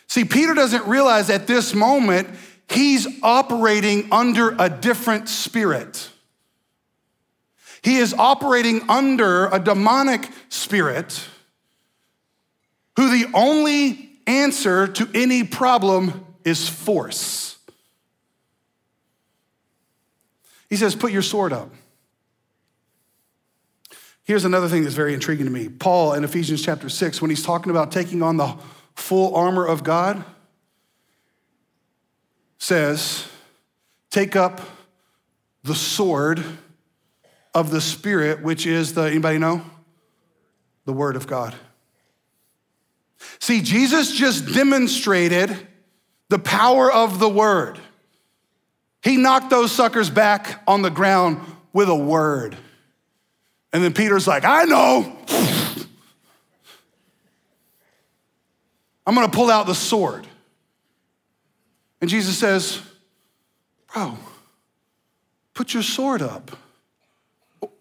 [0.07, 2.29] See, Peter doesn't realize at this moment
[2.69, 6.09] he's operating under a different spirit.
[7.81, 11.27] He is operating under a demonic spirit
[12.95, 17.57] who the only answer to any problem is force.
[20.69, 21.69] He says, Put your sword up.
[24.23, 25.67] Here's another thing that's very intriguing to me.
[25.67, 28.55] Paul in Ephesians chapter 6, when he's talking about taking on the
[28.95, 30.23] full armor of God,
[32.63, 33.27] says,
[34.09, 34.61] Take up
[35.63, 36.43] the sword
[37.53, 39.63] of the Spirit, which is the, anybody know?
[40.85, 41.55] The Word of God.
[43.39, 45.67] See, Jesus just demonstrated
[46.29, 47.79] the power of the Word.
[49.03, 51.41] He knocked those suckers back on the ground
[51.73, 52.55] with a word.
[53.73, 55.17] And then Peter's like, I know.
[59.05, 60.25] I'm gonna pull out the sword.
[62.03, 62.81] And Jesus says,
[63.93, 64.17] Bro,
[65.53, 66.51] put your sword up.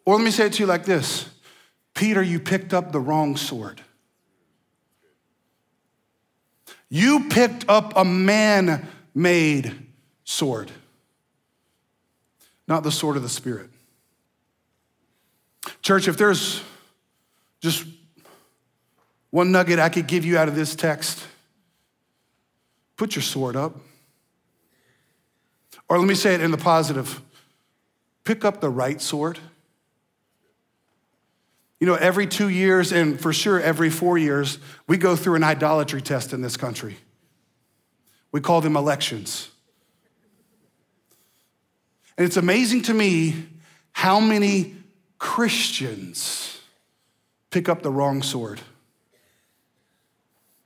[0.05, 1.29] Or let me say it to you like this
[1.93, 3.83] Peter, you picked up the wrong sword.
[6.89, 9.89] You picked up a man made
[10.23, 10.71] sword,
[12.69, 13.71] not the sword of the Spirit.
[15.83, 16.63] Church, if there's
[17.61, 17.85] just
[19.31, 21.27] one nugget I could give you out of this text,
[22.97, 23.75] put your sword up.
[25.89, 27.21] Or let me say it in the positive
[28.25, 29.39] pick up the right sword.
[31.81, 35.43] You know, every two years, and for sure every four years, we go through an
[35.43, 36.97] idolatry test in this country.
[38.31, 39.51] We call them elections.
[42.17, 43.47] And it's amazing to me
[43.93, 44.77] how many
[45.19, 46.61] Christians
[47.51, 48.61] pick up the wrong sword.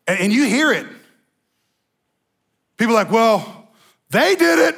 [0.06, 0.86] And, you hear it.
[2.76, 3.70] People are like, well,
[4.10, 4.76] they did it.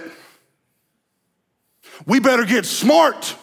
[2.09, 3.37] We better get smart.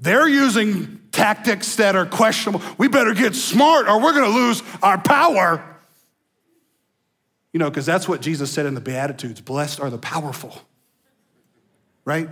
[0.00, 2.60] They're using tactics that are questionable.
[2.76, 5.64] We better get smart or we're going to lose our power.
[7.52, 10.60] You know, because that's what Jesus said in the Beatitudes blessed are the powerful,
[12.04, 12.28] right?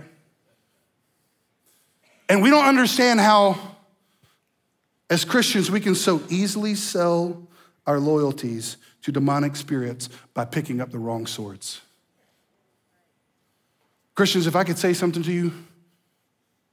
[2.27, 3.57] And we don't understand how,
[5.09, 7.47] as Christians, we can so easily sell
[7.87, 11.79] our loyalties to demonic spirits by picking up the wrong swords.
[14.15, 15.51] Christians, if I could say something to you,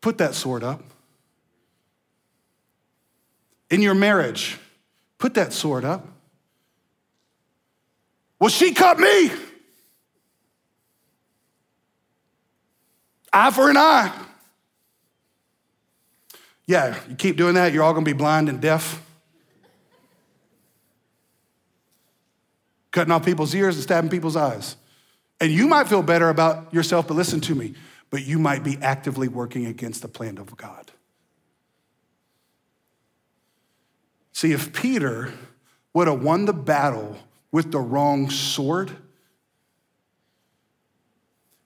[0.00, 0.83] put that sword up.
[3.68, 4.59] In your marriage,
[5.18, 6.07] put that sword up.
[8.38, 9.31] Well, she cut me.
[13.33, 14.12] Eye for an eye.
[16.66, 19.02] Yeah, you keep doing that, you're all gonna be blind and deaf.
[22.92, 24.76] Cutting off people's ears and stabbing people's eyes.
[25.42, 27.74] And you might feel better about yourself, but listen to me,
[28.11, 30.92] but you might be actively working against the plan of God.
[34.31, 35.33] See, if Peter
[35.94, 37.18] would have won the battle
[37.50, 38.92] with the wrong sword,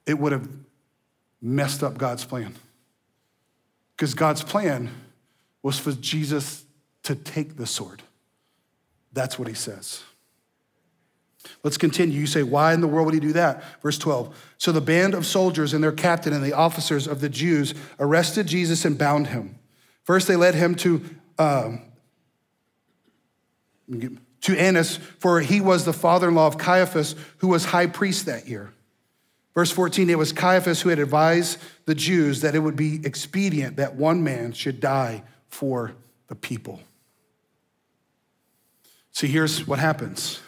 [0.07, 0.49] it would have
[1.43, 2.55] messed up God's plan.
[3.95, 4.89] Because God's plan
[5.63, 6.65] was for Jesus
[7.03, 8.03] to take the sword.
[9.13, 10.03] That's what he says.
[11.63, 12.21] Let's continue.
[12.21, 13.63] You say, why in the world would he do that?
[13.83, 14.35] Verse 12.
[14.59, 18.47] So the band of soldiers and their captain and the officers of the Jews arrested
[18.47, 19.59] Jesus and bound him.
[20.05, 21.03] First, they led him to,
[21.39, 21.83] um,
[24.43, 28.27] to Annas, for he was the father in law of Caiaphas, who was high priest
[28.27, 28.73] that year.
[29.55, 33.77] Verse 14, it was Caiaphas who had advised the Jews that it would be expedient
[33.77, 35.95] that one man should die for
[36.29, 36.81] the people.
[39.13, 40.41] See, here's what happens.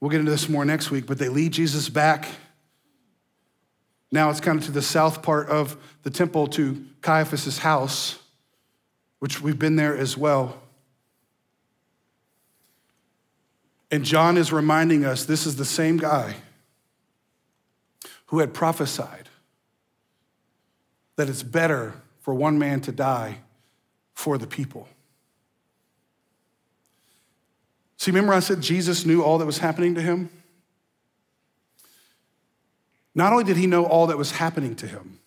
[0.00, 2.28] We'll get into this more next week, but they lead Jesus back.
[4.12, 8.18] Now it's kind of to the south part of the temple to Caiaphas' house,
[9.18, 10.60] which we've been there as well.
[13.90, 16.36] And John is reminding us this is the same guy
[18.26, 19.28] who had prophesied
[21.16, 23.38] that it's better for one man to die
[24.12, 24.88] for the people.
[27.96, 30.30] See, remember I said Jesus knew all that was happening to him?
[33.14, 35.20] Not only did he know all that was happening to him,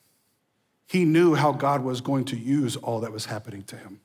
[0.88, 3.99] he knew how God was going to use all that was happening to him.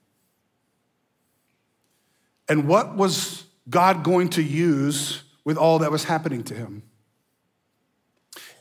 [2.49, 6.83] And what was God going to use with all that was happening to him?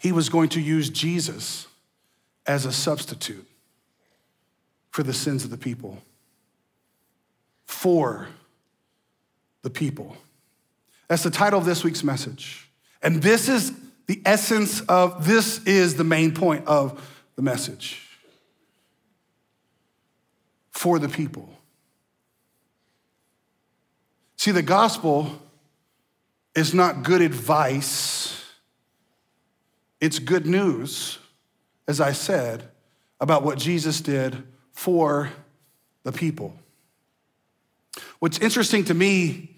[0.00, 1.66] He was going to use Jesus
[2.46, 3.46] as a substitute
[4.90, 5.98] for the sins of the people
[7.66, 8.28] for
[9.62, 10.16] the people.
[11.08, 12.68] That's the title of this week's message.
[13.02, 13.72] And this is
[14.06, 17.02] the essence of, this is the main point of
[17.36, 18.00] the message.
[20.70, 21.48] For the people.
[24.36, 25.40] See, the gospel
[26.54, 28.44] is not good advice,
[30.00, 31.18] it's good news,
[31.86, 32.68] as I said,
[33.20, 34.42] about what Jesus did
[34.72, 35.30] for
[36.02, 36.54] the people.
[38.18, 39.51] What's interesting to me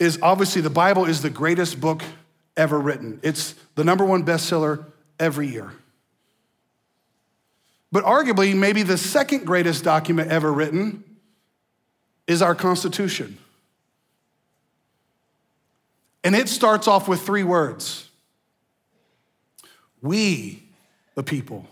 [0.00, 2.02] is obviously the Bible is the greatest book
[2.56, 3.20] ever written.
[3.22, 4.84] It's the number one bestseller
[5.20, 5.70] every year.
[7.92, 11.04] But arguably, maybe the second greatest document ever written
[12.26, 13.38] is our Constitution.
[16.24, 18.08] And it starts off with three words
[20.00, 20.62] We,
[21.14, 21.66] the people.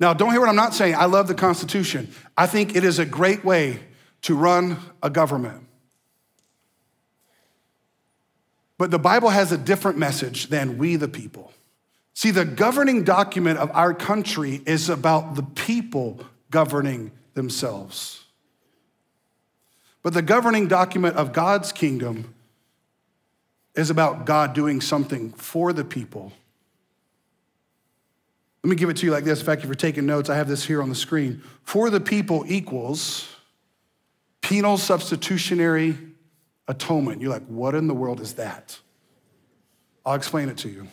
[0.00, 0.94] Now, don't hear what I'm not saying.
[0.94, 2.12] I love the Constitution.
[2.36, 3.80] I think it is a great way
[4.22, 5.67] to run a government.
[8.78, 11.52] But the Bible has a different message than we, the people.
[12.14, 16.20] See, the governing document of our country is about the people
[16.50, 18.24] governing themselves.
[20.02, 22.34] But the governing document of God's kingdom
[23.74, 26.32] is about God doing something for the people.
[28.64, 29.40] Let me give it to you like this.
[29.40, 31.42] In fact, if you're taking notes, I have this here on the screen.
[31.62, 33.28] For the people equals
[34.40, 35.96] penal substitutionary
[36.68, 37.20] atonement.
[37.20, 38.78] You're like, what in the world is that?
[40.06, 40.86] I'll explain it to you.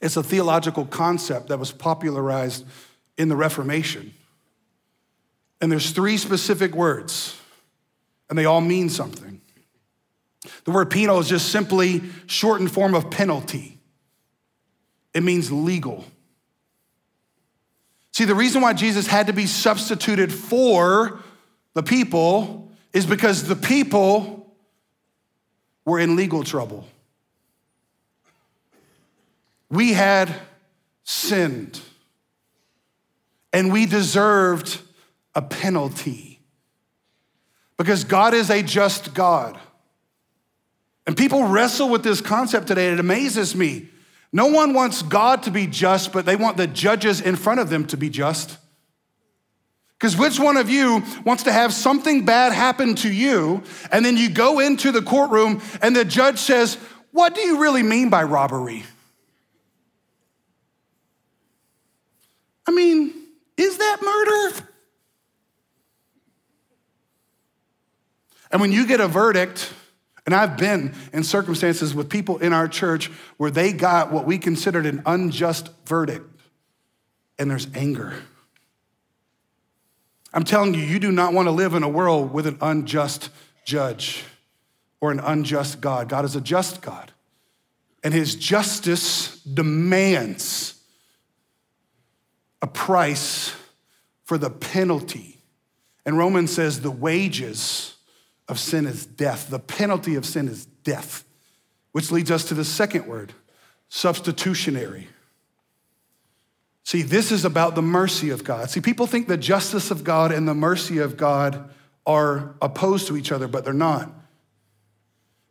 [0.00, 2.64] It's a theological concept that was popularized
[3.16, 4.14] in the Reformation.
[5.60, 7.36] And there's three specific words,
[8.30, 9.40] and they all mean something.
[10.64, 13.78] The word penal is just simply shortened form of penalty.
[15.12, 16.04] It means legal.
[18.12, 21.20] See, the reason why Jesus had to be substituted for
[21.74, 24.37] the people is because the people
[25.88, 26.86] were in legal trouble.
[29.70, 30.34] We had
[31.02, 31.80] sinned,
[33.52, 34.80] and we deserved
[35.34, 36.40] a penalty
[37.78, 39.58] because God is a just God.
[41.06, 42.92] And people wrestle with this concept today.
[42.92, 43.88] It amazes me.
[44.30, 47.70] No one wants God to be just, but they want the judges in front of
[47.70, 48.58] them to be just.
[49.98, 54.16] Because which one of you wants to have something bad happen to you, and then
[54.16, 56.76] you go into the courtroom and the judge says,
[57.10, 58.84] What do you really mean by robbery?
[62.66, 63.12] I mean,
[63.56, 64.64] is that murder?
[68.52, 69.72] And when you get a verdict,
[70.26, 74.38] and I've been in circumstances with people in our church where they got what we
[74.38, 76.24] considered an unjust verdict,
[77.38, 78.14] and there's anger.
[80.32, 83.30] I'm telling you, you do not want to live in a world with an unjust
[83.64, 84.24] judge
[85.00, 86.08] or an unjust God.
[86.08, 87.12] God is a just God,
[88.02, 90.80] and his justice demands
[92.60, 93.54] a price
[94.24, 95.38] for the penalty.
[96.04, 97.96] And Romans says the wages
[98.48, 99.48] of sin is death.
[99.48, 101.24] The penalty of sin is death,
[101.92, 103.32] which leads us to the second word
[103.88, 105.08] substitutionary.
[106.88, 108.70] See, this is about the mercy of God.
[108.70, 111.68] See, people think the justice of God and the mercy of God
[112.06, 114.10] are opposed to each other, but they're not.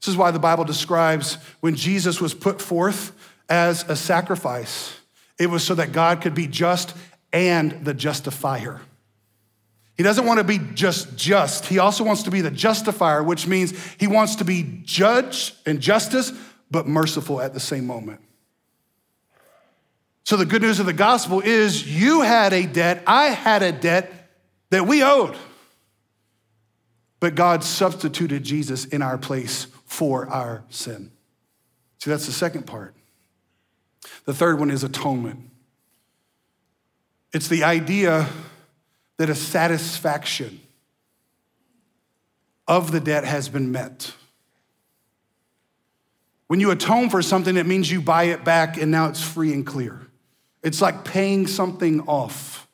[0.02, 3.12] This is why the Bible describes when Jesus was put forth
[3.50, 5.00] as a sacrifice,
[5.38, 6.96] it was so that God could be just
[7.32, 8.82] and the justifier.
[9.96, 11.68] He doesn't want to be just just.
[11.68, 15.82] He also wants to be the justifier, which means he wants to be judge and
[15.82, 16.34] justice,
[16.72, 18.22] but merciful at the same moment.
[20.28, 23.72] So the good news of the gospel is you had a debt, I had a
[23.72, 24.12] debt
[24.72, 25.38] that we owed.
[27.22, 31.14] But God substituted Jesus in our place for our sin.
[32.00, 32.94] See, that's the second part.
[34.26, 35.50] The third one is atonement.
[37.32, 38.28] It's the idea
[39.16, 40.60] that a satisfaction
[42.68, 44.12] of the debt has been met.
[46.48, 49.54] When you atone for something, it means you buy it back and now it's free
[49.54, 50.07] and clear.
[50.68, 52.68] It's like paying something off.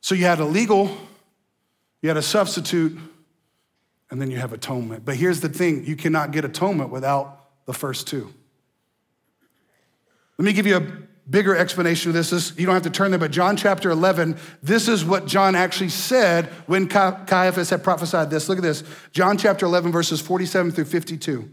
[0.00, 0.90] So you had a legal,
[2.02, 2.98] you had a substitute,
[4.10, 5.04] and then you have atonement.
[5.04, 8.34] But here's the thing you cannot get atonement without the first two.
[10.38, 10.86] Let me give you a
[11.30, 14.38] bigger explanation of this is you don't have to turn there, but John chapter 11,
[14.60, 18.48] this is what John actually said when Caiaphas had prophesied this.
[18.48, 18.82] Look at this
[19.12, 21.48] John chapter 11, verses 47 through 52.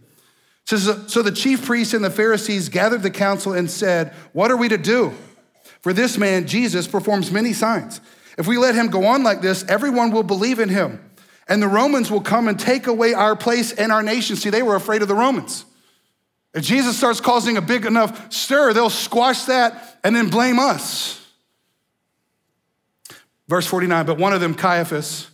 [0.65, 4.57] Says, So the chief priests and the Pharisees gathered the council and said, What are
[4.57, 5.13] we to do?
[5.81, 8.01] For this man, Jesus, performs many signs.
[8.37, 10.99] If we let him go on like this, everyone will believe in him.
[11.47, 14.35] And the Romans will come and take away our place and our nation.
[14.35, 15.65] See, they were afraid of the Romans.
[16.55, 21.21] If Jesus starts causing a big enough stir, they'll squash that and then blame us.
[23.47, 25.29] Verse 49 But one of them, Caiaphas,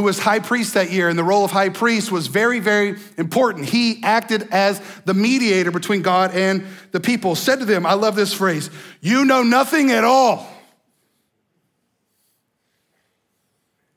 [0.00, 2.96] who was high priest that year, and the role of high priest was very, very
[3.18, 3.66] important.
[3.66, 8.16] He acted as the mediator between God and the people, said to them, I love
[8.16, 8.70] this phrase,
[9.02, 10.50] you know nothing at all.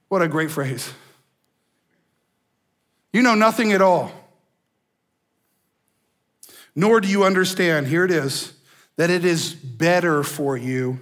[0.10, 0.92] What a great phrase.
[3.14, 4.12] You know nothing at all.
[6.76, 8.52] Nor do you understand, here it is,
[8.98, 11.00] that it is better for you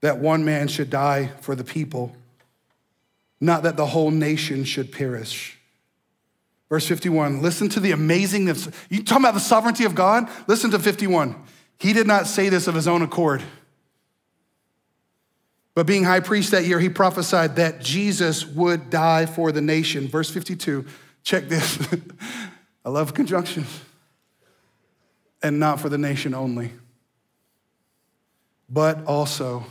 [0.00, 2.14] that one man should die for the people,
[3.42, 5.58] not that the whole nation should perish.
[6.68, 8.72] Verse 51, listen to the amazingness.
[8.88, 10.30] you talking about the sovereignty of God?
[10.46, 11.34] Listen to 51.
[11.76, 13.42] He did not say this of his own accord.
[15.74, 20.06] But being high priest that year, he prophesied that Jesus would die for the nation.
[20.06, 20.86] Verse 52,
[21.24, 21.84] check this.
[22.84, 23.80] I love conjunctions.
[25.42, 26.70] And not for the nation only,
[28.68, 29.66] but also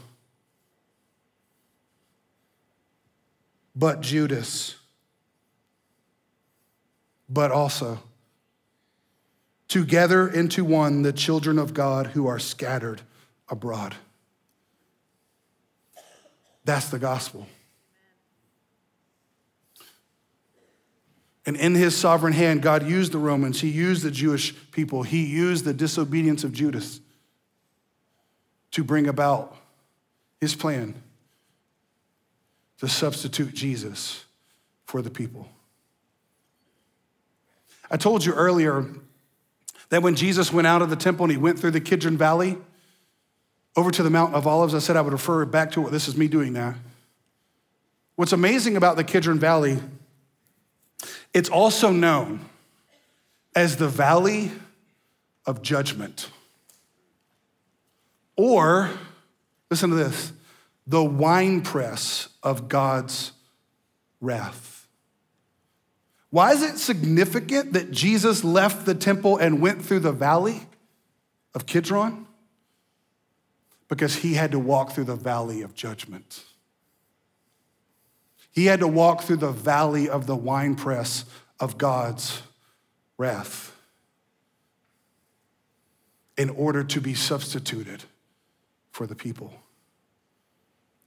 [3.75, 4.75] but Judas,
[7.29, 7.99] but also
[9.67, 13.01] together into one the children of God who are scattered
[13.47, 13.95] abroad.
[16.65, 17.47] That's the gospel.
[21.45, 25.25] And in his sovereign hand, God used the Romans, he used the Jewish people, he
[25.25, 26.99] used the disobedience of Judas
[28.71, 29.55] to bring about
[30.39, 31.01] his plan
[32.81, 34.25] to substitute Jesus
[34.85, 35.47] for the people.
[37.91, 38.87] I told you earlier
[39.89, 42.57] that when Jesus went out of the temple and he went through the Kidron Valley
[43.75, 46.07] over to the Mount of Olives, I said I would refer back to what this
[46.07, 46.75] is me doing that.
[48.15, 49.77] What's amazing about the Kidron Valley,
[51.35, 52.39] it's also known
[53.55, 54.51] as the Valley
[55.45, 56.31] of Judgment.
[58.35, 58.89] Or,
[59.69, 60.31] listen to this,
[60.87, 63.31] the winepress of God's
[64.19, 64.87] wrath.
[66.29, 70.61] Why is it significant that Jesus left the temple and went through the valley
[71.53, 72.25] of Kidron?
[73.89, 76.43] Because he had to walk through the valley of judgment.
[78.51, 81.25] He had to walk through the valley of the winepress
[81.59, 82.41] of God's
[83.17, 83.75] wrath
[86.37, 88.03] in order to be substituted
[88.91, 89.53] for the people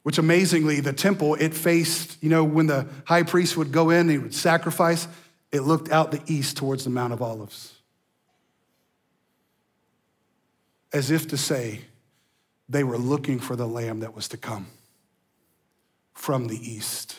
[0.04, 4.00] which amazingly, the temple, it faced, you know, when the high priest would go in
[4.00, 5.08] and he would sacrifice,
[5.50, 7.72] it looked out the east towards the Mount of Olives.
[10.92, 11.80] As if to say,
[12.68, 14.66] they were looking for the lamb that was to come
[16.12, 17.18] from the east.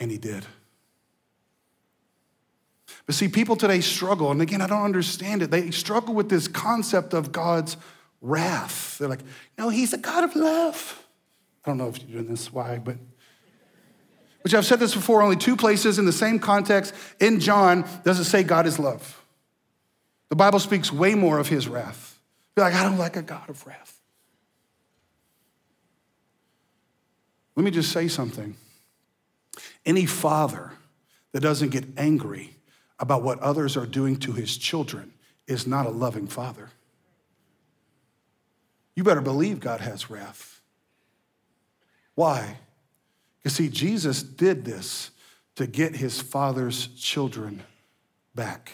[0.00, 0.46] And he did.
[3.04, 5.50] But see, people today struggle, and again, I don't understand it.
[5.50, 7.76] They struggle with this concept of God's
[8.22, 8.96] wrath.
[8.96, 9.24] They're like,
[9.58, 11.03] no, he's a God of love.
[11.64, 12.96] I don't know if you're doing this, why, but
[14.42, 18.18] which I've said this before, only two places in the same context in John does
[18.18, 19.22] it say God is love.
[20.28, 22.18] The Bible speaks way more of his wrath.
[22.54, 23.98] Be like, I don't like a God of wrath.
[27.56, 28.56] Let me just say something.
[29.86, 30.72] Any father
[31.32, 32.56] that doesn't get angry
[32.98, 35.12] about what others are doing to his children
[35.46, 36.70] is not a loving father.
[38.94, 40.53] You better believe God has wrath.
[42.14, 42.58] Why?
[43.44, 45.10] You see, Jesus did this
[45.56, 47.62] to get his father's children
[48.34, 48.72] back.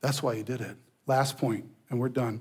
[0.00, 0.76] That's why he did it.
[1.06, 2.40] Last point, and we're done.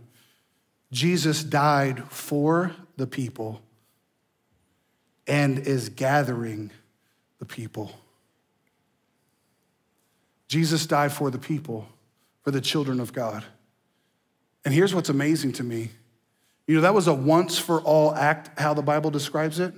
[0.91, 3.61] Jesus died for the people
[5.27, 6.71] and is gathering
[7.39, 7.91] the people.
[10.47, 11.87] Jesus died for the people,
[12.43, 13.45] for the children of God.
[14.65, 15.91] And here's what's amazing to me
[16.71, 19.73] you know, that was a once for all act, how the Bible describes it.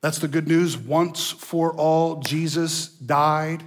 [0.00, 0.78] That's the good news.
[0.78, 3.62] Once for all, Jesus died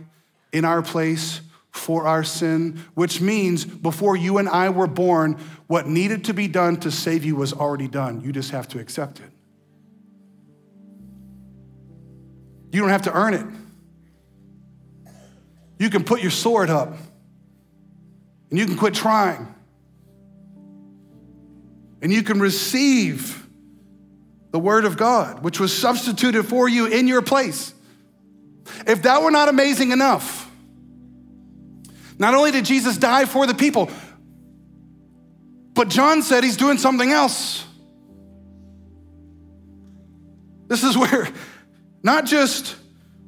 [0.51, 5.85] in our place for our sin, which means before you and I were born, what
[5.87, 8.21] needed to be done to save you was already done.
[8.21, 9.29] You just have to accept it.
[12.71, 13.45] You don't have to earn it.
[15.77, 16.97] You can put your sword up
[18.49, 19.53] and you can quit trying
[22.03, 23.47] and you can receive
[24.51, 27.73] the Word of God, which was substituted for you in your place.
[28.85, 30.51] If that were not amazing enough,
[32.19, 33.89] not only did Jesus die for the people,
[35.73, 37.65] but John said he's doing something else.
[40.67, 41.29] This is where
[42.03, 42.75] not just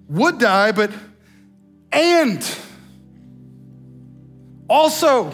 [0.09, 0.91] would die, but
[1.93, 2.45] and
[4.69, 5.33] also.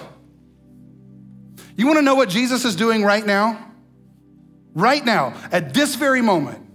[1.76, 3.72] You want to know what Jesus is doing right now?
[4.74, 6.66] Right now, at this very moment,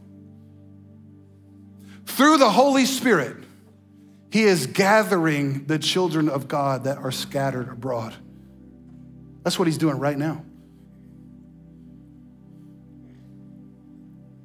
[2.05, 3.36] through the Holy Spirit,
[4.30, 8.14] He is gathering the children of God that are scattered abroad.
[9.42, 10.44] That's what He's doing right now.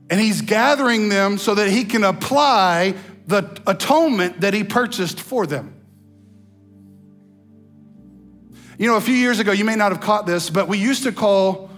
[0.09, 2.95] And He's gathering them so that He can apply
[3.27, 5.80] the atonement that He purchased for them.
[8.81, 11.03] You know, a few years ago, you may not have caught this, but we used
[11.03, 11.69] to call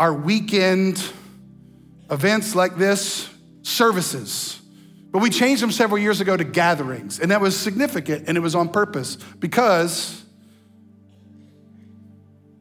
[0.00, 1.00] our weekend
[2.10, 3.30] events like this
[3.62, 4.60] services.
[5.12, 8.40] But we changed them several years ago to gatherings, and that was significant and it
[8.40, 10.24] was on purpose because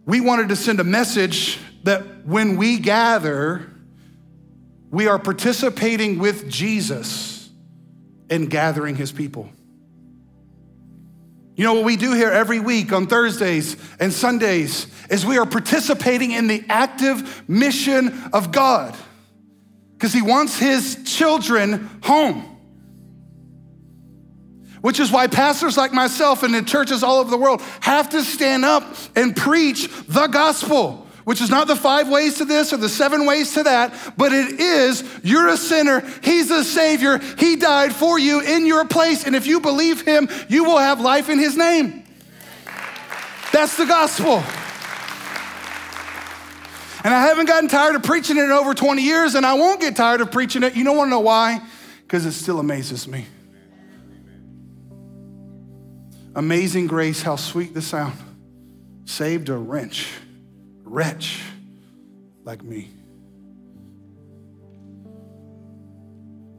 [0.05, 3.71] we wanted to send a message that when we gather,
[4.91, 7.49] we are participating with Jesus
[8.29, 9.49] in gathering his people.
[11.57, 15.45] You know what we do here every week on Thursdays and Sundays is we are
[15.45, 18.95] participating in the active mission of God
[19.93, 22.45] because He wants His children home.
[24.81, 28.21] Which is why pastors like myself and in churches all over the world have to
[28.21, 32.77] stand up and preach the gospel which is not the five ways to this or
[32.77, 37.57] the seven ways to that, but it is you're a sinner, He's a Savior, He
[37.57, 41.27] died for you in your place, and if you believe Him, you will have life
[41.27, 42.05] in His name.
[43.51, 44.35] That's the gospel.
[47.03, 49.81] And I haven't gotten tired of preaching it in over 20 years, and I won't
[49.81, 50.77] get tired of preaching it.
[50.77, 51.61] You don't want to know why?
[52.03, 53.25] Because it still amazes me.
[56.35, 58.17] Amazing grace, how sweet the sound.
[59.03, 60.07] Saved a wrench
[60.87, 61.41] wretch
[62.43, 62.89] like me.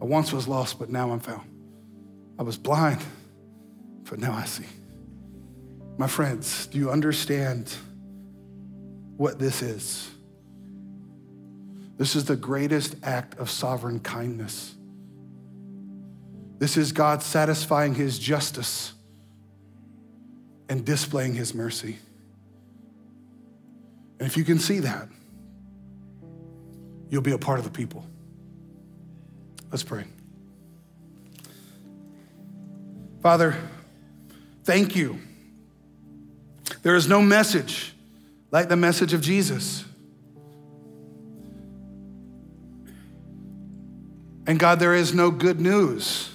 [0.01, 1.49] I once was lost, but now I'm found.
[2.39, 3.01] I was blind,
[4.09, 4.67] but now I see.
[5.97, 7.75] My friends, do you understand
[9.17, 10.09] what this is?
[11.97, 14.75] This is the greatest act of sovereign kindness.
[16.59, 18.93] This is God satisfying his justice
[20.69, 21.99] and displaying his mercy.
[24.19, 25.09] And if you can see that,
[27.09, 28.05] you'll be a part of the people.
[29.71, 30.05] Let's pray.
[33.23, 33.57] Father,
[34.65, 35.19] thank you.
[36.83, 37.93] There is no message
[38.51, 39.85] like the message of Jesus.
[44.47, 46.31] And God, there is no good news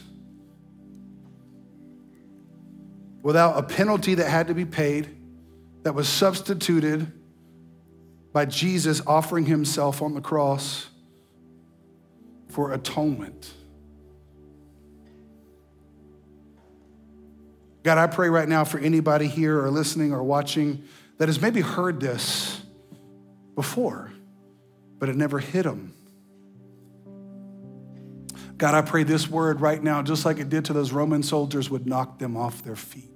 [3.23, 5.09] without a penalty that had to be paid,
[5.83, 7.11] that was substituted
[8.33, 10.87] by Jesus offering himself on the cross
[12.49, 13.53] for atonement.
[17.83, 20.83] God, I pray right now for anybody here or listening or watching
[21.17, 22.61] that has maybe heard this
[23.55, 24.11] before,
[24.99, 25.93] but it never hit them.
[28.57, 31.69] God, I pray this word right now, just like it did to those Roman soldiers,
[31.69, 33.12] would knock them off their feet.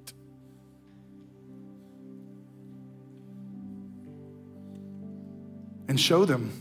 [5.88, 6.52] And show them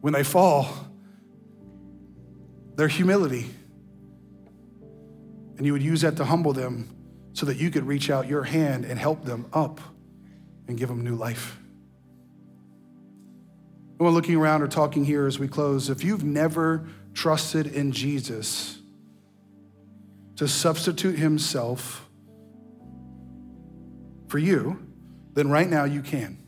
[0.00, 0.68] when they fall
[2.76, 3.46] their humility.
[5.56, 6.94] And you would use that to humble them
[7.32, 9.80] so that you could reach out your hand and help them up
[10.68, 11.58] and give them new life.
[13.98, 18.78] No looking around or talking here as we close, if you've never trusted in Jesus
[20.36, 22.06] to substitute himself
[24.28, 24.86] for you,
[25.32, 26.45] then right now you can.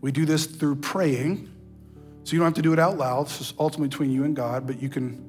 [0.00, 1.52] We do this through praying.
[2.24, 3.26] So you don't have to do it out loud.
[3.26, 5.22] It's ultimately between you and God, but you can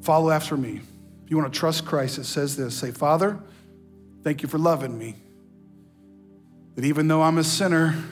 [0.00, 0.80] follow after me.
[1.24, 3.38] If you want to trust Christ, it says this say, Father,
[4.24, 5.16] thank you for loving me.
[6.74, 8.02] That even though I'm a sinner,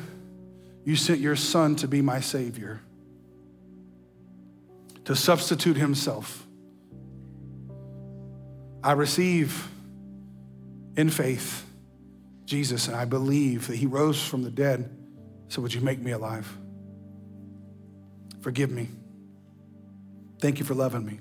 [0.85, 2.81] you sent your son to be my Savior,
[5.07, 6.47] to substitute himself.
[8.83, 9.69] I receive
[10.97, 11.65] in faith
[12.45, 14.98] Jesus, and I believe that he rose from the dead
[15.49, 16.51] so, would you make me alive?
[18.41, 18.89] Forgive me.
[20.41, 21.21] Thank you for loving me.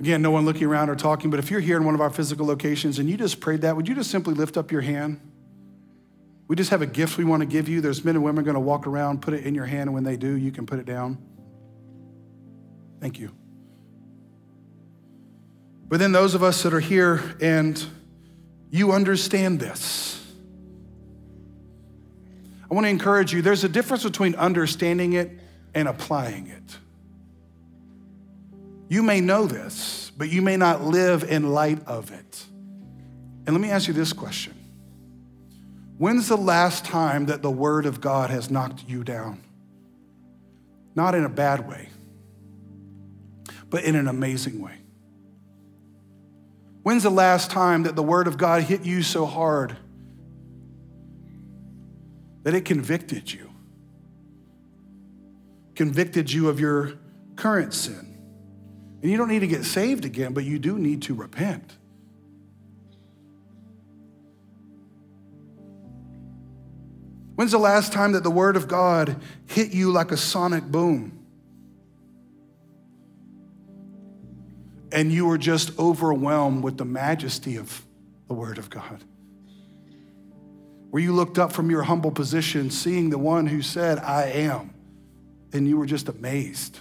[0.00, 2.10] Again, no one looking around or talking, but if you're here in one of our
[2.10, 5.20] physical locations and you just prayed that, would you just simply lift up your hand?
[6.48, 7.80] We just have a gift we want to give you.
[7.80, 10.02] There's men and women going to walk around, put it in your hand, and when
[10.02, 11.18] they do, you can put it down.
[12.98, 13.30] Thank you.
[15.86, 17.82] But then, those of us that are here and
[18.70, 20.19] you understand this,
[22.70, 25.30] I want to encourage you there's a difference between understanding it
[25.74, 26.78] and applying it.
[28.88, 32.44] You may know this, but you may not live in light of it.
[33.46, 34.54] And let me ask you this question
[35.98, 39.42] When's the last time that the Word of God has knocked you down?
[40.94, 41.88] Not in a bad way,
[43.68, 44.74] but in an amazing way.
[46.82, 49.76] When's the last time that the Word of God hit you so hard
[52.42, 53.50] that it convicted you?
[55.74, 56.94] Convicted you of your
[57.36, 58.18] current sin.
[59.02, 61.76] And you don't need to get saved again, but you do need to repent.
[67.34, 69.16] When's the last time that the Word of God
[69.46, 71.24] hit you like a sonic boom?
[74.92, 77.82] And you were just overwhelmed with the majesty of
[78.28, 79.02] the Word of God?
[80.90, 84.74] Where you looked up from your humble position, seeing the one who said, I am,
[85.52, 86.78] and you were just amazed.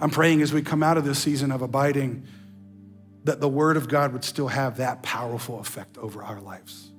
[0.00, 2.26] I'm praying as we come out of this season of abiding
[3.24, 6.90] that the Word of God would still have that powerful effect over our lives.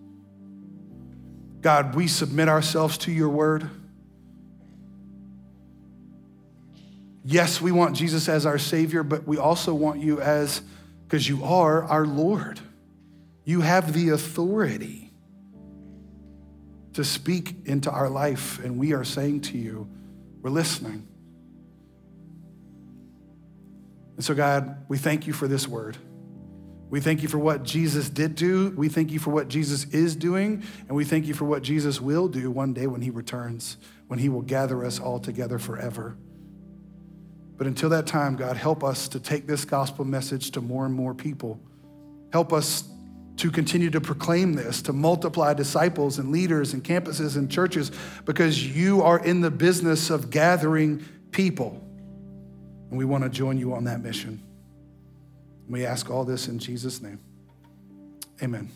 [1.62, 3.70] God, we submit ourselves to your Word.
[7.26, 10.62] Yes, we want Jesus as our Savior, but we also want you as,
[11.12, 12.62] because you are our Lord.
[13.44, 15.12] You have the authority
[16.94, 19.90] to speak into our life, and we are saying to you,
[20.42, 21.06] we're listening.
[24.16, 25.98] And so, God, we thank you for this word.
[26.90, 28.70] We thank you for what Jesus did do.
[28.78, 30.64] We thank you for what Jesus is doing.
[30.88, 33.76] And we thank you for what Jesus will do one day when he returns,
[34.08, 36.16] when he will gather us all together forever.
[37.62, 40.96] But until that time, God, help us to take this gospel message to more and
[40.96, 41.60] more people.
[42.34, 42.86] Help us
[43.38, 47.92] to continue to proclaim this, to multiply disciples and leaders and campuses and churches,
[48.26, 51.88] because you are in the business of gathering people.
[52.90, 54.42] And we want to join you on that mission.
[55.70, 57.20] We ask all this in Jesus' name.
[58.42, 58.72] Amen.